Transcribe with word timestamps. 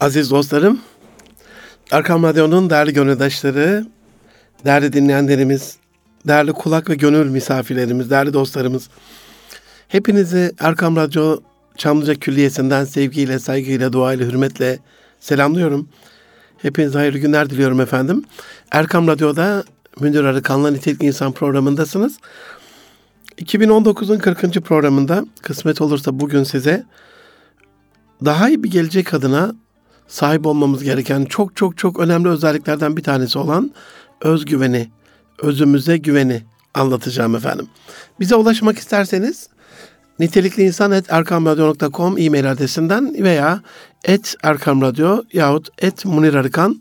Aziz 0.00 0.30
dostlarım, 0.30 0.80
Arkam 1.90 2.22
Radyo'nun 2.22 2.70
değerli 2.70 2.92
gönüldaşları, 2.92 3.86
değerli 4.64 4.92
dinleyenlerimiz, 4.92 5.76
değerli 6.28 6.52
kulak 6.52 6.90
ve 6.90 6.94
gönül 6.94 7.30
misafirlerimiz, 7.30 8.10
değerli 8.10 8.32
dostlarımız. 8.32 8.88
Hepinizi 9.88 10.52
Erkam 10.58 10.96
Radyo 10.96 11.40
Çamlıca 11.76 12.14
Külliyesi'nden 12.14 12.84
sevgiyle, 12.84 13.38
saygıyla, 13.38 13.92
duayla, 13.92 14.26
hürmetle 14.26 14.78
selamlıyorum. 15.20 15.88
Hepinize 16.58 16.98
hayırlı 16.98 17.18
günler 17.18 17.50
diliyorum 17.50 17.80
efendim. 17.80 18.24
Erkam 18.70 19.06
Radyo'da 19.06 19.64
Münir 20.00 20.24
Arıkan'la 20.24 20.70
Nitelikli 20.70 21.06
İnsan 21.06 21.32
programındasınız. 21.32 22.18
2019'un 23.38 24.18
40. 24.18 24.64
programında 24.64 25.26
kısmet 25.42 25.80
olursa 25.80 26.20
bugün 26.20 26.44
size 26.44 26.84
daha 28.24 28.48
iyi 28.48 28.64
bir 28.64 28.70
gelecek 28.70 29.14
adına 29.14 29.54
sahip 30.10 30.46
olmamız 30.46 30.84
gereken 30.84 31.24
çok 31.24 31.56
çok 31.56 31.78
çok 31.78 32.00
önemli 32.00 32.28
özelliklerden 32.28 32.96
bir 32.96 33.02
tanesi 33.02 33.38
olan 33.38 33.70
özgüveni, 34.20 34.90
özümüze 35.42 35.96
güveni 35.96 36.42
anlatacağım 36.74 37.36
efendim. 37.36 37.66
Bize 38.20 38.34
ulaşmak 38.34 38.78
isterseniz 38.78 39.48
nitelikli 40.18 40.62
insan 40.62 40.92
et 40.92 41.04
erkamradyo.com 41.08 42.18
e-mail 42.18 42.50
adresinden 42.50 43.24
veya 43.24 43.60
et 44.04 44.34
erkamradyo 44.42 45.22
yahut 45.32 45.68
et 45.78 46.04
munir 46.04 46.34
arıkan 46.34 46.80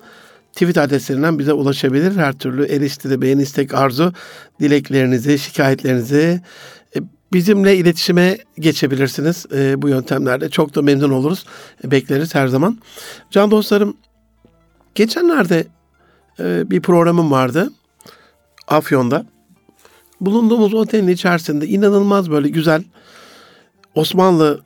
tweet 0.54 0.78
adreslerinden 0.78 1.40
bize 1.40 1.54
ulaşabilir. 1.54 2.16
Her 2.16 2.34
türlü 2.34 2.66
eleştiri, 2.66 3.22
beğeni, 3.22 3.42
istek, 3.42 3.74
arzu, 3.74 4.14
dileklerinizi, 4.60 5.40
şikayetlerinizi 5.40 6.42
bizimle 7.34 7.78
iletişime 7.78 8.38
geçebilirsiniz 8.60 9.46
e, 9.54 9.82
bu 9.82 9.90
yöntemlerle. 9.90 10.50
Çok 10.50 10.76
da 10.76 10.82
memnun 10.82 11.10
oluruz. 11.10 11.46
Bekleriz 11.84 12.36
her 12.36 12.48
zaman. 12.48 12.80
Can 13.32 13.52
dostlarım, 13.52 13.98
geçenlerde 14.96 15.68
e, 16.40 16.72
bir 16.72 16.82
programım 16.82 17.32
vardı. 17.32 17.72
Afyon'da. 18.68 19.26
Bulunduğumuz 20.22 20.74
otelin 20.74 21.08
içerisinde 21.08 21.68
inanılmaz 21.68 22.32
böyle 22.32 22.50
güzel 22.50 22.84
Osmanlı 23.96 24.62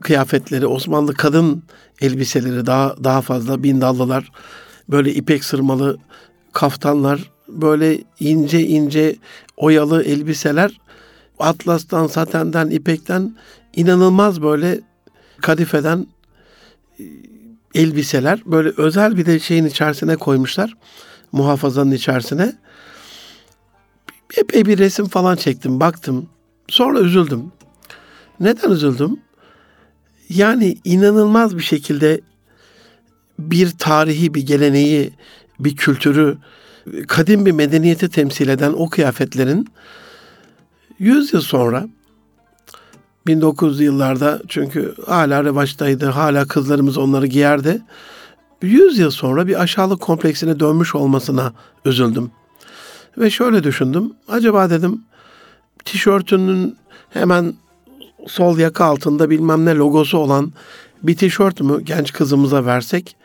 kıyafetleri, 0.00 0.66
Osmanlı 0.66 1.14
kadın 1.14 1.62
elbiseleri 2.00 2.66
daha 2.66 3.04
daha 3.04 3.20
fazla 3.20 3.62
bindallılar, 3.62 4.32
böyle 4.88 5.14
ipek 5.14 5.44
sırmalı 5.44 5.98
kaftanlar, 6.52 7.30
böyle 7.48 7.98
ince 8.20 8.60
ince 8.60 9.16
oyalı 9.56 10.02
elbiseler, 10.04 10.80
atlastan, 11.42 12.06
satenden, 12.06 12.70
ipekten 12.70 13.36
inanılmaz 13.76 14.42
böyle 14.42 14.80
kadifeden 15.40 16.06
e, 16.98 17.04
elbiseler 17.74 18.42
böyle 18.46 18.72
özel 18.76 19.16
bir 19.16 19.26
de 19.26 19.38
şeyin 19.38 19.64
içerisine 19.64 20.16
koymuşlar. 20.16 20.74
Muhafazanın 21.32 21.90
içerisine. 21.90 22.52
Epey 24.36 24.66
bir 24.66 24.78
resim 24.78 25.08
falan 25.08 25.36
çektim, 25.36 25.80
baktım. 25.80 26.28
Sonra 26.68 27.00
üzüldüm. 27.00 27.52
Neden 28.40 28.70
üzüldüm? 28.70 29.20
Yani 30.28 30.76
inanılmaz 30.84 31.56
bir 31.56 31.62
şekilde 31.62 32.20
bir 33.38 33.70
tarihi, 33.70 34.34
bir 34.34 34.46
geleneği, 34.46 35.12
bir 35.60 35.76
kültürü, 35.76 36.38
kadim 37.08 37.46
bir 37.46 37.52
medeniyeti 37.52 38.08
temsil 38.08 38.48
eden 38.48 38.72
o 38.72 38.90
kıyafetlerin 38.90 39.68
100 41.02 41.32
yıl 41.32 41.40
sonra 41.40 41.88
1900'lü 43.26 43.82
yıllarda 43.82 44.42
çünkü 44.48 44.94
hala 45.06 45.44
revaçtaydı, 45.44 46.06
hala 46.06 46.44
kızlarımız 46.44 46.98
onları 46.98 47.26
giyerdi. 47.26 47.82
100 48.62 48.98
yıl 48.98 49.10
sonra 49.10 49.46
bir 49.46 49.62
aşağılık 49.62 50.00
kompleksine 50.00 50.60
dönmüş 50.60 50.94
olmasına 50.94 51.52
üzüldüm. 51.84 52.30
Ve 53.18 53.30
şöyle 53.30 53.64
düşündüm. 53.64 54.12
Acaba 54.28 54.70
dedim 54.70 55.04
tişörtünün 55.84 56.76
hemen 57.10 57.54
sol 58.26 58.58
yaka 58.58 58.84
altında 58.84 59.30
bilmem 59.30 59.64
ne 59.64 59.74
logosu 59.74 60.18
olan 60.18 60.52
bir 61.02 61.16
tişört 61.16 61.60
mü 61.60 61.84
genç 61.84 62.12
kızımıza 62.12 62.66
versek 62.66 63.16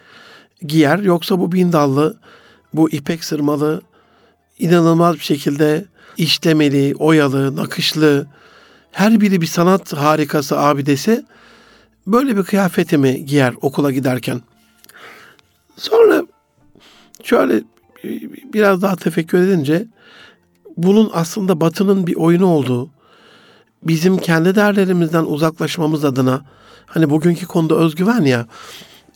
giyer 0.61 0.99
yoksa 0.99 1.39
bu 1.39 1.51
bindallı, 1.51 2.17
bu 2.73 2.89
ipek 2.89 3.23
sırmalı 3.23 3.81
inanılmaz 4.59 5.15
bir 5.15 5.23
şekilde 5.23 5.85
işlemeli, 6.17 6.95
oyalı, 6.95 7.55
nakışlı 7.55 8.27
her 8.91 9.21
biri 9.21 9.41
bir 9.41 9.45
sanat 9.47 9.93
harikası 9.93 10.59
abidesi 10.59 11.25
böyle 12.07 12.37
bir 12.37 12.43
kıyafetimi 12.43 13.25
giyer 13.25 13.53
okula 13.61 13.91
giderken. 13.91 14.41
Sonra 15.77 16.23
şöyle 17.23 17.63
biraz 18.53 18.81
daha 18.81 18.95
tefekkür 18.95 19.37
edince 19.37 19.85
bunun 20.77 21.09
aslında 21.13 21.61
batının 21.61 22.07
bir 22.07 22.15
oyunu 22.15 22.45
olduğu, 22.45 22.89
bizim 23.83 24.17
kendi 24.17 24.55
değerlerimizden 24.55 25.23
uzaklaşmamız 25.23 26.05
adına 26.05 26.41
hani 26.85 27.09
bugünkü 27.09 27.45
konuda 27.45 27.75
özgüven 27.75 28.21
ya 28.21 28.47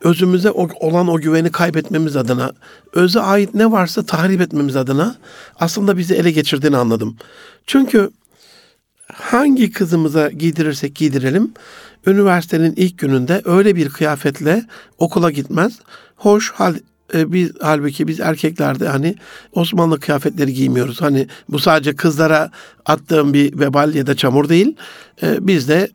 özümüze 0.03 0.51
olan 0.51 1.07
o 1.07 1.17
güveni 1.17 1.51
kaybetmemiz 1.51 2.15
adına, 2.15 2.51
öze 2.93 3.19
ait 3.19 3.53
ne 3.55 3.71
varsa 3.71 4.05
tahrip 4.05 4.41
etmemiz 4.41 4.75
adına 4.75 5.15
aslında 5.59 5.97
bizi 5.97 6.15
ele 6.15 6.31
geçirdiğini 6.31 6.77
anladım. 6.77 7.17
Çünkü 7.67 8.11
hangi 9.13 9.71
kızımıza 9.71 10.29
giydirirsek 10.29 10.95
giydirelim, 10.95 11.51
üniversitenin 12.05 12.73
ilk 12.75 12.97
gününde 12.97 13.41
öyle 13.45 13.75
bir 13.75 13.89
kıyafetle 13.89 14.65
okula 14.97 15.31
gitmez. 15.31 15.79
Hoş 16.15 16.51
hal, 16.51 16.75
e, 17.13 17.33
biz 17.33 17.51
halbuki 17.61 18.07
biz 18.07 18.19
erkeklerde 18.19 18.87
hani 18.87 19.15
Osmanlı 19.53 19.99
kıyafetleri 19.99 20.53
giymiyoruz. 20.53 21.01
Hani 21.01 21.27
bu 21.49 21.59
sadece 21.59 21.95
kızlara 21.95 22.51
attığım 22.85 23.33
bir 23.33 23.59
vebal 23.59 23.95
ya 23.95 24.07
da 24.07 24.15
çamur 24.15 24.49
değil. 24.49 24.75
E, 25.23 25.47
biz 25.47 25.67
de 25.67 25.89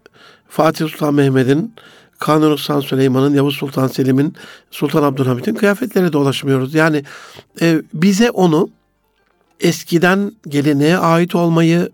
Fatih 0.49 0.89
Sultan 0.89 1.15
Mehmet'in 1.15 1.75
Kanuni 2.19 2.59
Sultan 2.59 2.81
Süleyman'ın, 2.81 3.35
Yavuz 3.35 3.57
Sultan 3.57 3.87
Selim'in, 3.87 4.35
Sultan 4.71 5.03
Abdülhamit'in 5.03 5.55
kıyafetleri 5.55 6.13
dolaşmıyoruz. 6.13 6.75
Yani 6.75 7.05
e, 7.61 7.83
bize 7.95 8.31
onu 8.31 8.71
eskiden 9.61 10.33
geleneğe 10.49 10.99
ait 10.99 11.35
olmayı, 11.35 11.91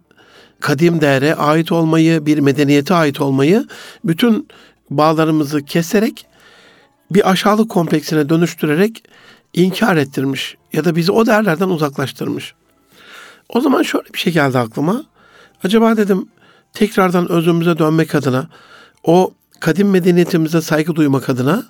kadim 0.60 1.00
değere 1.00 1.34
ait 1.34 1.72
olmayı, 1.72 2.27
bir 2.27 2.38
medeniyete 2.38 2.94
ait 2.94 3.21
olmayı 3.21 3.66
bütün 4.05 4.49
bağlarımızı 4.91 5.65
keserek 5.65 6.27
bir 7.10 7.31
aşağılık 7.31 7.71
kompleksine 7.71 8.28
dönüştürerek 8.28 9.04
inkar 9.53 9.97
ettirmiş 9.97 10.56
ya 10.72 10.84
da 10.84 10.97
bizi 10.97 11.12
o 11.12 11.27
değerlerden 11.27 11.69
uzaklaştırmış. 11.69 12.54
O 13.49 13.60
zaman 13.60 13.83
şöyle 13.83 14.12
bir 14.15 14.19
şey 14.19 14.33
geldi 14.33 14.59
aklıma. 14.59 15.04
Acaba 15.65 15.97
dedim 15.97 16.28
tekrardan 16.72 17.31
özümüze 17.33 17.78
dönmek 17.78 18.15
adına 18.15 18.49
o 19.04 19.33
kadim 19.62 19.90
medeniyetimize 19.90 20.60
saygı 20.60 20.94
duymak 20.94 21.28
adına 21.28 21.66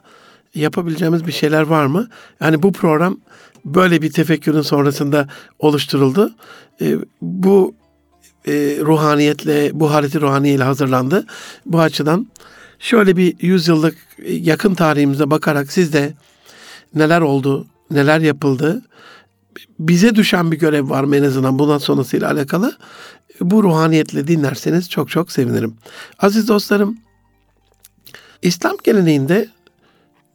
yapabileceğimiz 0.54 1.26
bir 1.26 1.32
şeyler 1.32 1.62
var 1.62 1.86
mı? 1.86 2.08
Yani 2.40 2.62
bu 2.62 2.72
program 2.72 3.18
böyle 3.64 4.02
bir 4.02 4.12
tefekkürün 4.12 4.62
sonrasında 4.62 5.28
oluşturuldu. 5.58 6.34
E, 6.80 6.96
bu 7.22 7.74
e, 8.46 8.52
ruhaniyetle, 8.80 9.70
bu 9.74 9.92
hariti 9.92 10.20
ruhaniyeyle 10.20 10.64
hazırlandı. 10.64 11.26
Bu 11.66 11.80
açıdan 11.80 12.26
şöyle 12.78 13.16
bir 13.16 13.34
yüzyıllık 13.40 13.96
yakın 14.26 14.74
tarihimize 14.74 15.30
bakarak 15.30 15.72
siz 15.72 15.92
de 15.92 16.14
neler 16.94 17.20
oldu, 17.20 17.66
neler 17.90 18.20
yapıldı, 18.20 18.82
bize 19.78 20.14
düşen 20.14 20.52
bir 20.52 20.58
görev 20.58 20.90
var 20.90 21.04
mı 21.04 21.16
en 21.16 21.22
azından 21.22 21.58
bundan 21.58 21.78
sonrasıyla 21.78 22.30
alakalı? 22.30 22.76
Bu 23.40 23.62
ruhaniyetle 23.62 24.26
dinlerseniz 24.26 24.90
çok 24.90 25.10
çok 25.10 25.32
sevinirim. 25.32 25.74
Aziz 26.18 26.48
dostlarım, 26.48 26.98
İslam 28.42 28.76
geleneğinde 28.84 29.48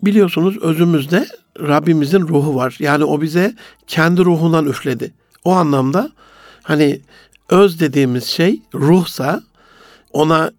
biliyorsunuz 0.02 0.58
özümüzde 0.58 1.28
Rabbimizin 1.60 2.22
ruhu 2.22 2.56
var. 2.56 2.76
Yani 2.80 3.04
o 3.04 3.22
bize 3.22 3.56
kendi 3.88 4.26
ruhundan 4.26 4.66
üfledi. 4.66 5.14
O 5.44 5.52
anlamda 5.52 6.12
hani 6.64 7.02
öz 7.50 7.80
dediğimiz 7.80 8.24
şey 8.24 8.62
ruhsa 8.76 9.44
ona 10.14 10.52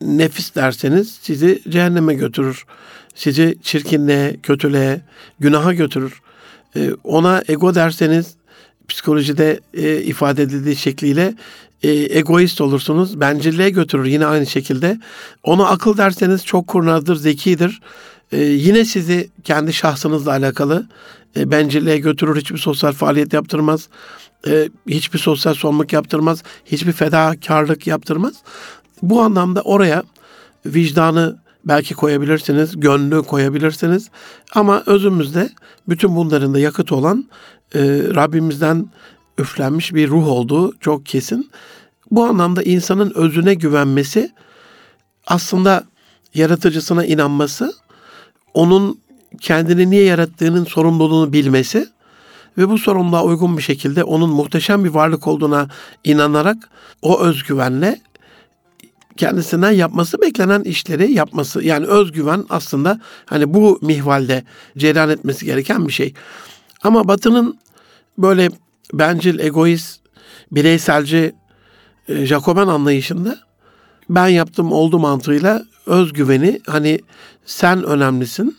nefis 0.00 0.54
derseniz 0.54 1.18
sizi 1.22 1.62
cehenneme 1.68 2.14
götürür. 2.14 2.64
Sizi 3.14 3.58
çirkinliğe, 3.62 4.36
kötülüğe, 4.42 5.00
günaha 5.40 5.72
götürür. 5.72 6.22
Ee, 6.76 6.90
ona 7.04 7.42
ego 7.48 7.74
derseniz 7.74 8.34
psikolojide 8.88 9.60
e, 9.74 9.96
ifade 9.96 10.42
edildiği 10.42 10.76
şekliyle 10.76 11.34
e, 11.82 12.18
egoist 12.18 12.60
olursunuz. 12.60 13.20
Bencilliğe 13.20 13.70
götürür 13.70 14.04
yine 14.04 14.26
aynı 14.26 14.46
şekilde. 14.46 15.00
Ona 15.42 15.66
akıl 15.66 15.96
derseniz 15.96 16.44
çok 16.44 16.66
kurnazdır, 16.66 17.16
zekidir. 17.16 17.80
E, 18.32 18.42
yine 18.42 18.84
sizi 18.84 19.30
kendi 19.44 19.72
şahsınızla 19.72 20.30
alakalı 20.30 20.86
e, 21.36 21.50
bencilliğe 21.50 21.98
götürür. 21.98 22.36
Hiçbir 22.36 22.58
sosyal 22.58 22.92
faaliyet 22.92 23.32
yaptırmaz. 23.32 23.88
E, 24.46 24.68
hiçbir 24.88 25.18
sosyal 25.18 25.54
sorumluluk 25.54 25.92
yaptırmaz. 25.92 26.42
Hiçbir 26.66 26.92
fedakarlık 26.92 27.86
yaptırmaz. 27.86 28.34
Bu 29.02 29.20
anlamda 29.20 29.62
oraya 29.62 30.02
vicdanı 30.66 31.38
belki 31.64 31.94
koyabilirsiniz, 31.94 32.80
gönlü 32.80 33.22
koyabilirsiniz. 33.22 34.10
Ama 34.54 34.82
özümüzde 34.86 35.50
bütün 35.88 36.16
bunların 36.16 36.54
da 36.54 36.58
yakıt 36.58 36.92
olan 36.92 37.24
e, 37.74 37.80
Rabbimizden 38.14 38.90
üflenmiş 39.40 39.94
bir 39.94 40.08
ruh 40.08 40.28
olduğu 40.28 40.78
çok 40.78 41.06
kesin. 41.06 41.50
Bu 42.10 42.24
anlamda 42.24 42.62
insanın 42.62 43.12
özüne 43.14 43.54
güvenmesi 43.54 44.30
aslında 45.26 45.84
yaratıcısına 46.34 47.04
inanması, 47.04 47.72
onun 48.54 49.00
kendini 49.40 49.90
niye 49.90 50.04
yarattığının 50.04 50.64
sorumluluğunu 50.64 51.32
bilmesi 51.32 51.88
ve 52.58 52.68
bu 52.68 52.78
sorumluluğa 52.78 53.24
uygun 53.24 53.56
bir 53.56 53.62
şekilde 53.62 54.04
onun 54.04 54.30
muhteşem 54.30 54.84
bir 54.84 54.88
varlık 54.88 55.26
olduğuna 55.26 55.68
inanarak 56.04 56.56
o 57.02 57.20
özgüvenle 57.20 58.00
kendisinden 59.16 59.70
yapması 59.70 60.20
beklenen 60.20 60.62
işleri 60.62 61.12
yapması. 61.12 61.64
Yani 61.64 61.86
özgüven 61.86 62.44
aslında 62.50 63.00
hani 63.26 63.54
bu 63.54 63.78
mihvalde 63.82 64.44
cereyan 64.78 65.10
etmesi 65.10 65.46
gereken 65.46 65.88
bir 65.88 65.92
şey. 65.92 66.14
Ama 66.82 67.08
Batı'nın 67.08 67.58
böyle 68.18 68.50
bencil, 68.92 69.38
egoist, 69.38 70.00
bireyselci, 70.52 71.34
e, 72.08 72.26
Jacoben 72.26 72.66
anlayışında 72.66 73.38
ben 74.10 74.28
yaptım 74.28 74.72
oldu 74.72 74.98
mantığıyla 74.98 75.64
özgüveni 75.86 76.60
hani 76.66 77.00
sen 77.46 77.84
önemlisin. 77.84 78.56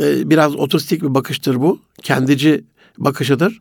E, 0.00 0.30
biraz 0.30 0.56
otistik 0.56 1.02
bir 1.02 1.14
bakıştır 1.14 1.60
bu. 1.60 1.80
Kendici 2.02 2.64
bakışıdır. 2.98 3.60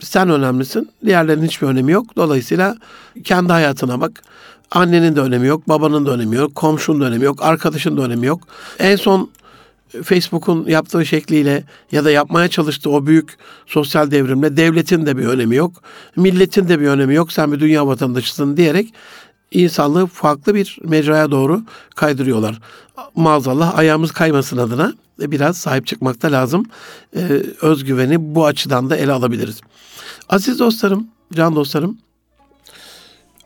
Sen 0.00 0.30
önemlisin. 0.30 0.90
Diğerlerinin 1.04 1.46
hiçbir 1.46 1.66
önemi 1.66 1.92
yok. 1.92 2.16
Dolayısıyla 2.16 2.76
kendi 3.24 3.52
hayatına 3.52 4.00
bak. 4.00 4.22
Annenin 4.70 5.16
de 5.16 5.20
önemi 5.20 5.46
yok, 5.46 5.68
babanın 5.68 6.06
da 6.06 6.10
önemi 6.10 6.36
yok, 6.36 6.54
komşunun 6.54 7.00
da 7.00 7.04
önemi 7.04 7.24
yok, 7.24 7.38
arkadaşın 7.42 7.96
da 7.96 8.02
önemi 8.02 8.26
yok. 8.26 8.42
En 8.78 8.96
son 8.96 9.30
Facebook'un 10.04 10.66
yaptığı 10.68 11.06
şekliyle 11.06 11.64
ya 11.92 12.04
da 12.04 12.10
yapmaya 12.10 12.48
çalıştığı 12.48 12.90
o 12.90 13.06
büyük 13.06 13.38
sosyal 13.66 14.10
devrimle 14.10 14.56
devletin 14.56 15.06
de 15.06 15.16
bir 15.16 15.26
önemi 15.26 15.56
yok, 15.56 15.82
milletin 16.16 16.68
de 16.68 16.80
bir 16.80 16.86
önemi 16.86 17.14
yok. 17.14 17.32
Sen 17.32 17.52
bir 17.52 17.60
dünya 17.60 17.86
vatandaşısın 17.86 18.56
diyerek 18.56 18.94
insanlığı 19.50 20.06
farklı 20.06 20.54
bir 20.54 20.78
mecraya 20.84 21.30
doğru 21.30 21.62
kaydırıyorlar. 21.94 22.60
Maazallah 23.14 23.78
ayağımız 23.78 24.12
kaymasın 24.12 24.56
adına 24.56 24.94
biraz 25.18 25.56
sahip 25.56 25.86
çıkmakta 25.86 26.32
lazım. 26.32 26.66
Ee, 27.16 27.42
özgüveni 27.62 28.34
bu 28.34 28.46
açıdan 28.46 28.90
da 28.90 28.96
ele 28.96 29.12
alabiliriz. 29.12 29.60
Aziz 30.28 30.58
dostlarım, 30.58 31.08
can 31.34 31.56
dostlarım, 31.56 31.98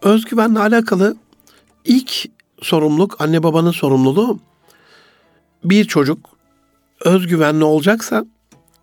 özgüvenle 0.02 0.58
alakalı 0.58 1.16
ilk 1.84 2.26
sorumluluk 2.62 3.20
anne 3.20 3.42
babanın 3.42 3.70
sorumluluğu. 3.70 4.38
Bir 5.64 5.84
çocuk 5.84 6.33
özgüvenli 7.04 7.64
olacaksa 7.64 8.24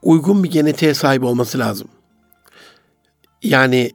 uygun 0.01 0.43
bir 0.43 0.51
genetiğe 0.51 0.93
sahip 0.93 1.23
olması 1.23 1.59
lazım. 1.59 1.87
Yani 3.43 3.91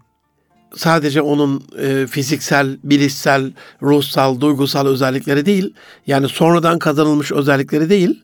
sadece 0.76 1.22
onun 1.22 1.64
e, 1.78 2.06
fiziksel, 2.06 2.78
bilişsel, 2.84 3.52
ruhsal, 3.82 4.40
duygusal 4.40 4.86
özellikleri 4.86 5.46
değil, 5.46 5.74
yani 6.06 6.28
sonradan 6.28 6.78
kazanılmış 6.78 7.32
özellikleri 7.32 7.90
değil, 7.90 8.22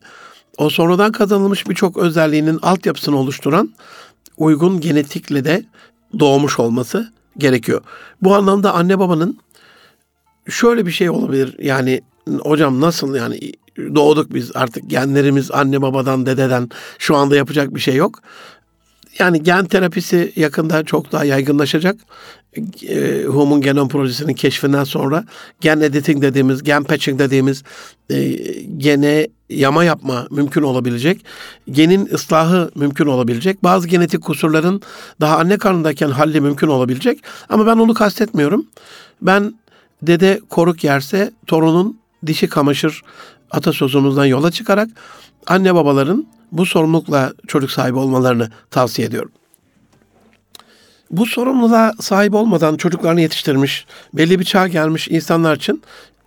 o 0.57 0.69
sonradan 0.69 1.11
kazanılmış 1.11 1.69
birçok 1.69 1.97
özelliğinin 1.97 2.59
altyapısını 2.61 3.17
oluşturan 3.17 3.73
uygun 4.37 4.79
genetikle 4.79 5.45
de 5.45 5.65
doğmuş 6.19 6.59
olması 6.59 7.13
gerekiyor. 7.37 7.81
Bu 8.21 8.35
anlamda 8.35 8.73
anne 8.73 8.99
babanın 8.99 9.39
şöyle 10.49 10.85
bir 10.85 10.91
şey 10.91 11.09
olabilir. 11.09 11.55
Yani 11.59 12.01
hocam 12.41 12.81
nasıl 12.81 13.15
yani 13.15 13.39
doğduk 13.77 14.33
biz 14.33 14.51
artık 14.55 14.89
genlerimiz 14.89 15.51
anne 15.51 15.81
babadan 15.81 16.25
dededen 16.25 16.69
şu 16.99 17.15
anda 17.15 17.35
yapacak 17.35 17.75
bir 17.75 17.79
şey 17.79 17.95
yok. 17.95 18.19
Yani 19.19 19.43
gen 19.43 19.65
terapisi 19.65 20.33
yakında 20.35 20.83
çok 20.83 21.11
daha 21.11 21.25
yaygınlaşacak. 21.25 21.95
E, 22.89 23.23
Human 23.23 23.61
Genom 23.61 23.89
Projesi'nin 23.89 24.33
keşfinden 24.33 24.83
sonra 24.83 25.25
gen 25.61 25.79
editing 25.79 26.21
dediğimiz, 26.21 26.63
gen 26.63 26.83
patching 26.83 27.19
dediğimiz 27.19 27.63
e, 28.09 28.31
gene 28.77 29.27
yama 29.49 29.83
yapma 29.83 30.27
mümkün 30.31 30.61
olabilecek. 30.61 31.25
Genin 31.71 32.09
ıslahı 32.13 32.71
mümkün 32.75 33.05
olabilecek. 33.05 33.63
Bazı 33.63 33.87
genetik 33.87 34.21
kusurların 34.21 34.81
daha 35.21 35.37
anne 35.37 35.57
karnındayken 35.57 36.09
halli 36.09 36.41
mümkün 36.41 36.67
olabilecek. 36.67 37.19
Ama 37.49 37.65
ben 37.65 37.77
onu 37.77 37.93
kastetmiyorum. 37.93 38.65
Ben 39.21 39.53
dede 40.01 40.41
koruk 40.49 40.83
yerse 40.83 41.31
torunun 41.47 41.97
dişi 42.25 42.47
kamaşır 42.47 43.01
atasözümüzden 43.53 44.25
yola 44.25 44.51
çıkarak 44.51 44.89
anne 45.47 45.75
babaların 45.75 46.27
bu 46.51 46.65
sorumlulukla 46.65 47.33
çocuk 47.47 47.71
sahibi 47.71 47.97
olmalarını 47.97 48.49
tavsiye 48.71 49.07
ediyorum. 49.07 49.31
Bu 51.11 51.25
sorumluluğa 51.25 51.93
sahip 51.99 52.33
olmadan 52.33 52.77
çocuklarını 52.77 53.21
yetiştirmiş, 53.21 53.85
belli 54.13 54.39
bir 54.39 54.45
çağ 54.45 54.67
gelmiş 54.67 55.07
insanlar 55.07 55.55
için 55.55 55.83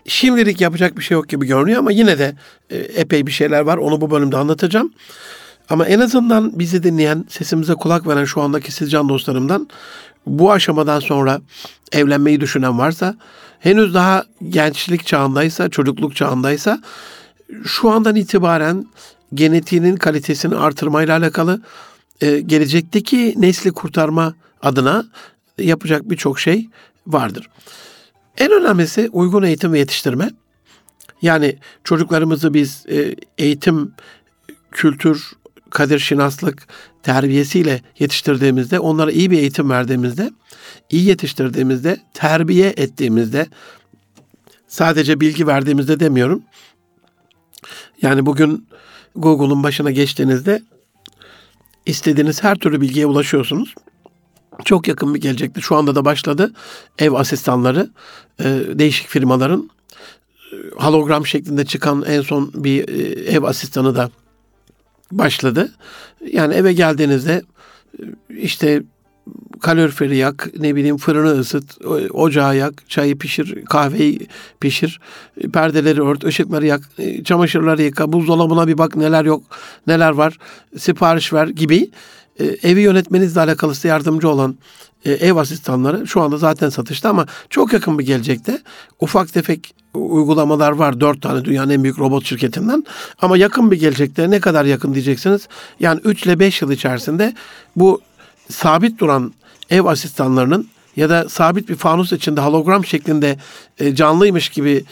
şimdilik 0.06 0.60
yapacak 0.60 0.98
bir 0.98 1.02
şey 1.02 1.14
yok 1.14 1.28
gibi 1.28 1.46
görünüyor 1.46 1.78
ama 1.78 1.92
yine 1.92 2.18
de 2.18 2.36
e, 2.70 2.76
epey 2.76 3.26
bir 3.26 3.32
şeyler 3.32 3.60
var. 3.60 3.76
Onu 3.76 4.00
bu 4.00 4.10
bölümde 4.10 4.36
anlatacağım. 4.36 4.92
Ama 5.70 5.86
en 5.86 6.00
azından 6.00 6.58
bizi 6.58 6.82
dinleyen, 6.82 7.24
sesimize 7.28 7.74
kulak 7.74 8.06
veren 8.06 8.24
şu 8.24 8.40
andaki 8.40 8.72
siz 8.72 8.90
can 8.90 9.08
dostlarımdan 9.08 9.68
bu 10.26 10.52
aşamadan 10.52 11.00
sonra 11.00 11.40
evlenmeyi 11.92 12.40
düşünen 12.40 12.78
varsa, 12.78 13.16
henüz 13.58 13.94
daha 13.94 14.24
gençlik 14.48 15.06
çağındaysa, 15.06 15.68
çocukluk 15.68 16.16
çağındaysa 16.16 16.82
şu 17.64 17.90
andan 17.90 18.16
itibaren 18.16 18.86
genetiğinin 19.34 19.96
kalitesini 19.96 20.56
artırmayla 20.56 21.18
alakalı 21.18 21.60
e, 22.20 22.40
gelecekteki 22.40 23.34
nesli 23.36 23.72
kurtarma 23.72 24.34
adına 24.62 25.04
yapacak 25.58 26.10
birçok 26.10 26.40
şey 26.40 26.68
vardır. 27.06 27.48
En 28.38 28.52
önemlisi 28.52 29.08
uygun 29.12 29.42
eğitim 29.42 29.72
ve 29.72 29.78
yetiştirme. 29.78 30.30
Yani 31.22 31.58
çocuklarımızı 31.84 32.54
biz 32.54 32.84
e, 32.88 33.16
eğitim, 33.38 33.92
kültür, 34.70 35.32
kadir 35.70 35.98
şinaslık 35.98 36.66
terbiyesiyle 37.06 37.80
yetiştirdiğimizde, 37.98 38.80
onlara 38.80 39.10
iyi 39.12 39.30
bir 39.30 39.38
eğitim 39.38 39.70
verdiğimizde, 39.70 40.30
iyi 40.90 41.04
yetiştirdiğimizde, 41.08 42.00
terbiye 42.14 42.74
ettiğimizde, 42.76 43.46
sadece 44.68 45.20
bilgi 45.20 45.46
verdiğimizde 45.46 46.00
demiyorum. 46.00 46.42
Yani 48.02 48.26
bugün 48.26 48.68
Google'un 49.16 49.62
başına 49.62 49.90
geçtiğinizde 49.90 50.62
istediğiniz 51.86 52.42
her 52.42 52.56
türlü 52.56 52.80
bilgiye 52.80 53.06
ulaşıyorsunuz. 53.06 53.74
Çok 54.64 54.88
yakın 54.88 55.14
bir 55.14 55.20
gelecekte 55.20 55.60
şu 55.60 55.76
anda 55.76 55.94
da 55.94 56.04
başladı 56.04 56.52
ev 56.98 57.12
asistanları 57.12 57.90
e, 58.40 58.44
değişik 58.74 59.08
firmaların 59.08 59.70
e, 60.52 60.56
hologram 60.76 61.26
şeklinde 61.26 61.64
çıkan 61.64 62.04
en 62.06 62.22
son 62.22 62.50
bir 62.54 62.88
e, 62.88 63.32
ev 63.32 63.42
asistanı 63.42 63.96
da 63.96 64.10
başladı. 65.12 65.72
Yani 66.32 66.54
eve 66.54 66.72
geldiğinizde 66.72 67.42
işte 68.28 68.82
kaloriferi 69.60 70.16
yak, 70.16 70.48
ne 70.58 70.76
bileyim 70.76 70.96
fırını 70.96 71.30
ısıt, 71.30 71.84
ocağı 72.10 72.56
yak, 72.56 72.90
çayı 72.90 73.18
pişir, 73.18 73.64
kahveyi 73.64 74.26
pişir, 74.60 75.00
perdeleri 75.52 76.02
ört, 76.02 76.24
ışıkları 76.24 76.66
yak, 76.66 76.80
çamaşırları 77.24 77.82
yıka, 77.82 78.12
buzdolabına 78.12 78.68
bir 78.68 78.78
bak 78.78 78.96
neler 78.96 79.24
yok, 79.24 79.42
neler 79.86 80.10
var, 80.10 80.38
sipariş 80.78 81.32
ver 81.32 81.48
gibi 81.48 81.90
e, 82.38 82.44
evi 82.44 82.80
yönetmenizle 82.80 83.40
alakalı 83.40 83.74
size 83.74 83.88
yardımcı 83.88 84.28
olan 84.28 84.56
e, 85.04 85.12
ev 85.12 85.36
asistanları 85.36 86.06
şu 86.06 86.22
anda 86.22 86.36
zaten 86.36 86.68
satışta 86.68 87.10
ama 87.10 87.26
çok 87.50 87.72
yakın 87.72 87.98
bir 87.98 88.06
gelecekte 88.06 88.62
ufak 89.00 89.32
tefek 89.32 89.74
uygulamalar 89.94 90.72
var. 90.72 91.00
Dört 91.00 91.22
tane 91.22 91.44
dünyanın 91.44 91.70
en 91.70 91.82
büyük 91.82 91.98
robot 91.98 92.24
şirketinden. 92.24 92.84
Ama 93.22 93.36
yakın 93.36 93.70
bir 93.70 93.80
gelecekte 93.80 94.30
ne 94.30 94.40
kadar 94.40 94.64
yakın 94.64 94.94
diyeceksiniz. 94.94 95.48
Yani 95.80 96.00
3 96.04 96.26
ile 96.26 96.38
5 96.38 96.62
yıl 96.62 96.70
içerisinde 96.70 97.34
bu 97.76 98.00
sabit 98.50 99.00
duran 99.00 99.32
ev 99.70 99.84
asistanlarının 99.84 100.68
ya 100.96 101.10
da 101.10 101.28
sabit 101.28 101.68
bir 101.68 101.76
fanus 101.76 102.12
içinde 102.12 102.40
hologram 102.40 102.84
şeklinde 102.84 103.38
e, 103.78 103.94
canlıymış 103.94 104.48
gibi 104.48 104.84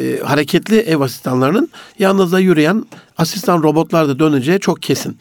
e, 0.00 0.18
hareketli 0.18 0.78
ev 0.78 1.00
asistanlarının 1.00 1.70
yanınızda 1.98 2.40
yürüyen 2.40 2.86
asistan 3.18 3.62
robotlar 3.62 4.08
da 4.08 4.18
döneceği 4.18 4.60
çok 4.60 4.82
kesin. 4.82 5.18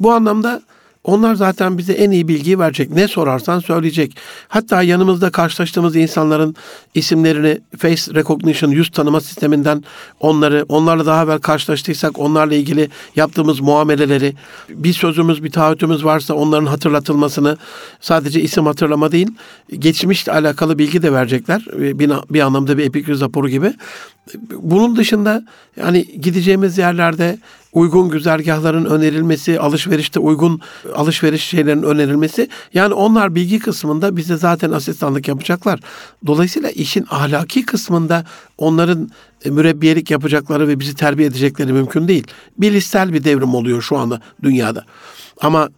Bu 0.00 0.12
anlamda 0.12 0.62
Onlar 1.04 1.34
zaten 1.34 1.78
bize 1.78 1.92
en 1.92 2.10
iyi 2.10 2.28
bilgiyi 2.28 2.58
verecek. 2.58 2.90
Ne 2.90 3.08
sorarsan 3.08 3.60
söyleyecek. 3.60 4.16
Hatta 4.48 4.82
yanımızda 4.82 5.30
karşılaştığımız 5.30 5.96
insanların 5.96 6.56
isimlerini 6.94 7.60
face 7.78 8.14
recognition 8.14 8.70
yüz 8.70 8.90
tanıma 8.90 9.20
sisteminden 9.20 9.84
onları 10.20 10.64
onlarla 10.68 11.06
daha 11.06 11.24
evvel 11.24 11.38
karşılaştıysak 11.38 12.18
onlarla 12.18 12.54
ilgili 12.54 12.88
yaptığımız 13.16 13.60
muameleleri 13.60 14.34
bir 14.68 14.92
sözümüz 14.92 15.44
bir 15.44 15.50
taahhütümüz 15.50 16.04
varsa 16.04 16.34
onların 16.34 16.66
hatırlatılmasını 16.66 17.56
sadece 18.00 18.40
isim 18.40 18.66
hatırlama 18.66 19.12
değil 19.12 19.28
geçmişle 19.78 20.32
alakalı 20.32 20.78
bilgi 20.78 21.02
de 21.02 21.12
verecekler. 21.12 21.64
Bir, 21.78 22.10
bir 22.30 22.40
anlamda 22.40 22.78
bir 22.78 22.84
epikriz 22.84 23.20
raporu 23.20 23.48
gibi. 23.48 23.72
Bunun 24.58 24.96
dışında 24.96 25.44
yani 25.76 26.04
gideceğimiz 26.20 26.78
yerlerde 26.78 27.38
uygun 27.74 28.08
güzergahların 28.08 28.84
önerilmesi, 28.84 29.60
alışverişte 29.60 30.20
uygun 30.20 30.60
alışveriş 30.94 31.44
şeylerin 31.44 31.82
önerilmesi. 31.82 32.48
Yani 32.74 32.94
onlar 32.94 33.34
bilgi 33.34 33.58
kısmında 33.58 34.16
bize 34.16 34.36
zaten 34.36 34.70
asistanlık 34.70 35.28
yapacaklar. 35.28 35.80
Dolayısıyla 36.26 36.70
işin 36.70 37.06
ahlaki 37.10 37.66
kısmında 37.66 38.24
onların 38.58 39.10
e, 39.44 39.50
mürebbiyelik 39.50 40.10
yapacakları 40.10 40.68
ve 40.68 40.80
bizi 40.80 40.94
terbiye 40.94 41.28
edecekleri 41.28 41.72
mümkün 41.72 42.08
değil. 42.08 42.26
Bilişsel 42.58 43.12
bir 43.12 43.24
devrim 43.24 43.54
oluyor 43.54 43.82
şu 43.82 43.96
anda 43.96 44.20
dünyada. 44.42 44.84
Ama 45.40 45.68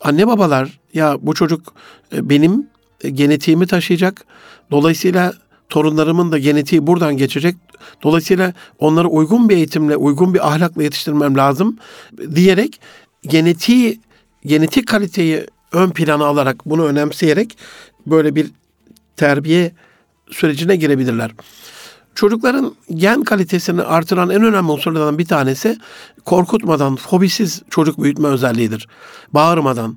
anne 0.00 0.26
babalar 0.26 0.80
ya 0.94 1.16
bu 1.20 1.34
çocuk 1.34 1.74
e, 2.12 2.28
benim 2.28 2.66
e, 3.00 3.10
genetiğimi 3.10 3.66
taşıyacak. 3.66 4.24
Dolayısıyla 4.70 5.32
torunlarımın 5.70 6.32
da 6.32 6.38
genetiği 6.38 6.86
buradan 6.86 7.16
geçecek. 7.16 7.56
Dolayısıyla 8.02 8.52
onları 8.78 9.08
uygun 9.08 9.48
bir 9.48 9.56
eğitimle, 9.56 9.96
uygun 9.96 10.34
bir 10.34 10.48
ahlakla 10.48 10.82
yetiştirmem 10.82 11.36
lazım 11.36 11.78
diyerek 12.34 12.80
genetiği, 13.22 14.00
genetik 14.46 14.88
kaliteyi 14.88 15.46
ön 15.72 15.90
plana 15.90 16.24
alarak, 16.24 16.66
bunu 16.66 16.84
önemseyerek 16.84 17.58
böyle 18.06 18.34
bir 18.34 18.50
terbiye 19.16 19.72
sürecine 20.30 20.76
girebilirler. 20.76 21.30
Çocukların 22.14 22.74
gen 22.94 23.22
kalitesini 23.22 23.82
artıran 23.82 24.30
en 24.30 24.42
önemli 24.42 24.70
unsurlardan 24.70 25.18
bir 25.18 25.26
tanesi 25.26 25.78
korkutmadan, 26.24 26.96
fobisiz 26.96 27.62
çocuk 27.70 28.02
büyütme 28.02 28.28
özelliğidir. 28.28 28.88
Bağırmadan, 29.34 29.96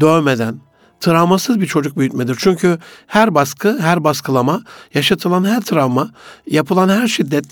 dövmeden, 0.00 0.60
travmasız 1.02 1.60
bir 1.60 1.66
çocuk 1.66 1.98
büyütmedir. 1.98 2.36
Çünkü 2.38 2.78
her 3.06 3.34
baskı, 3.34 3.78
her 3.78 4.04
baskılama, 4.04 4.62
yaşatılan 4.94 5.44
her 5.44 5.60
travma, 5.60 6.10
yapılan 6.50 6.88
her 6.88 7.08
şiddet, 7.08 7.44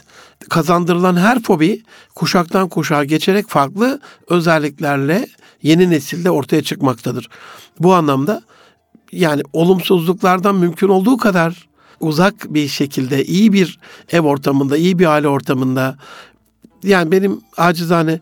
kazandırılan 0.49 1.17
her 1.17 1.43
fobi 1.43 1.83
kuşaktan 2.15 2.69
kuşağa 2.69 3.05
geçerek 3.05 3.49
farklı 3.49 4.01
özelliklerle 4.29 5.27
yeni 5.63 5.91
nesilde 5.91 6.31
ortaya 6.31 6.63
çıkmaktadır. 6.63 7.29
Bu 7.81 7.95
anlamda 7.95 8.43
yani 9.13 9.43
olumsuzluklardan 9.53 10.55
mümkün 10.55 10.89
olduğu 10.89 11.17
kadar 11.17 11.69
uzak 12.01 12.55
bir 12.55 12.69
şekilde 12.69 13.25
iyi 13.25 13.53
bir 13.53 13.79
ev 14.13 14.21
ortamında, 14.21 14.77
iyi 14.77 14.99
bir 14.99 15.07
aile 15.07 15.29
ortamında 15.29 15.97
yani 16.83 17.13
benim 17.13 17.41
acizane 17.57 18.21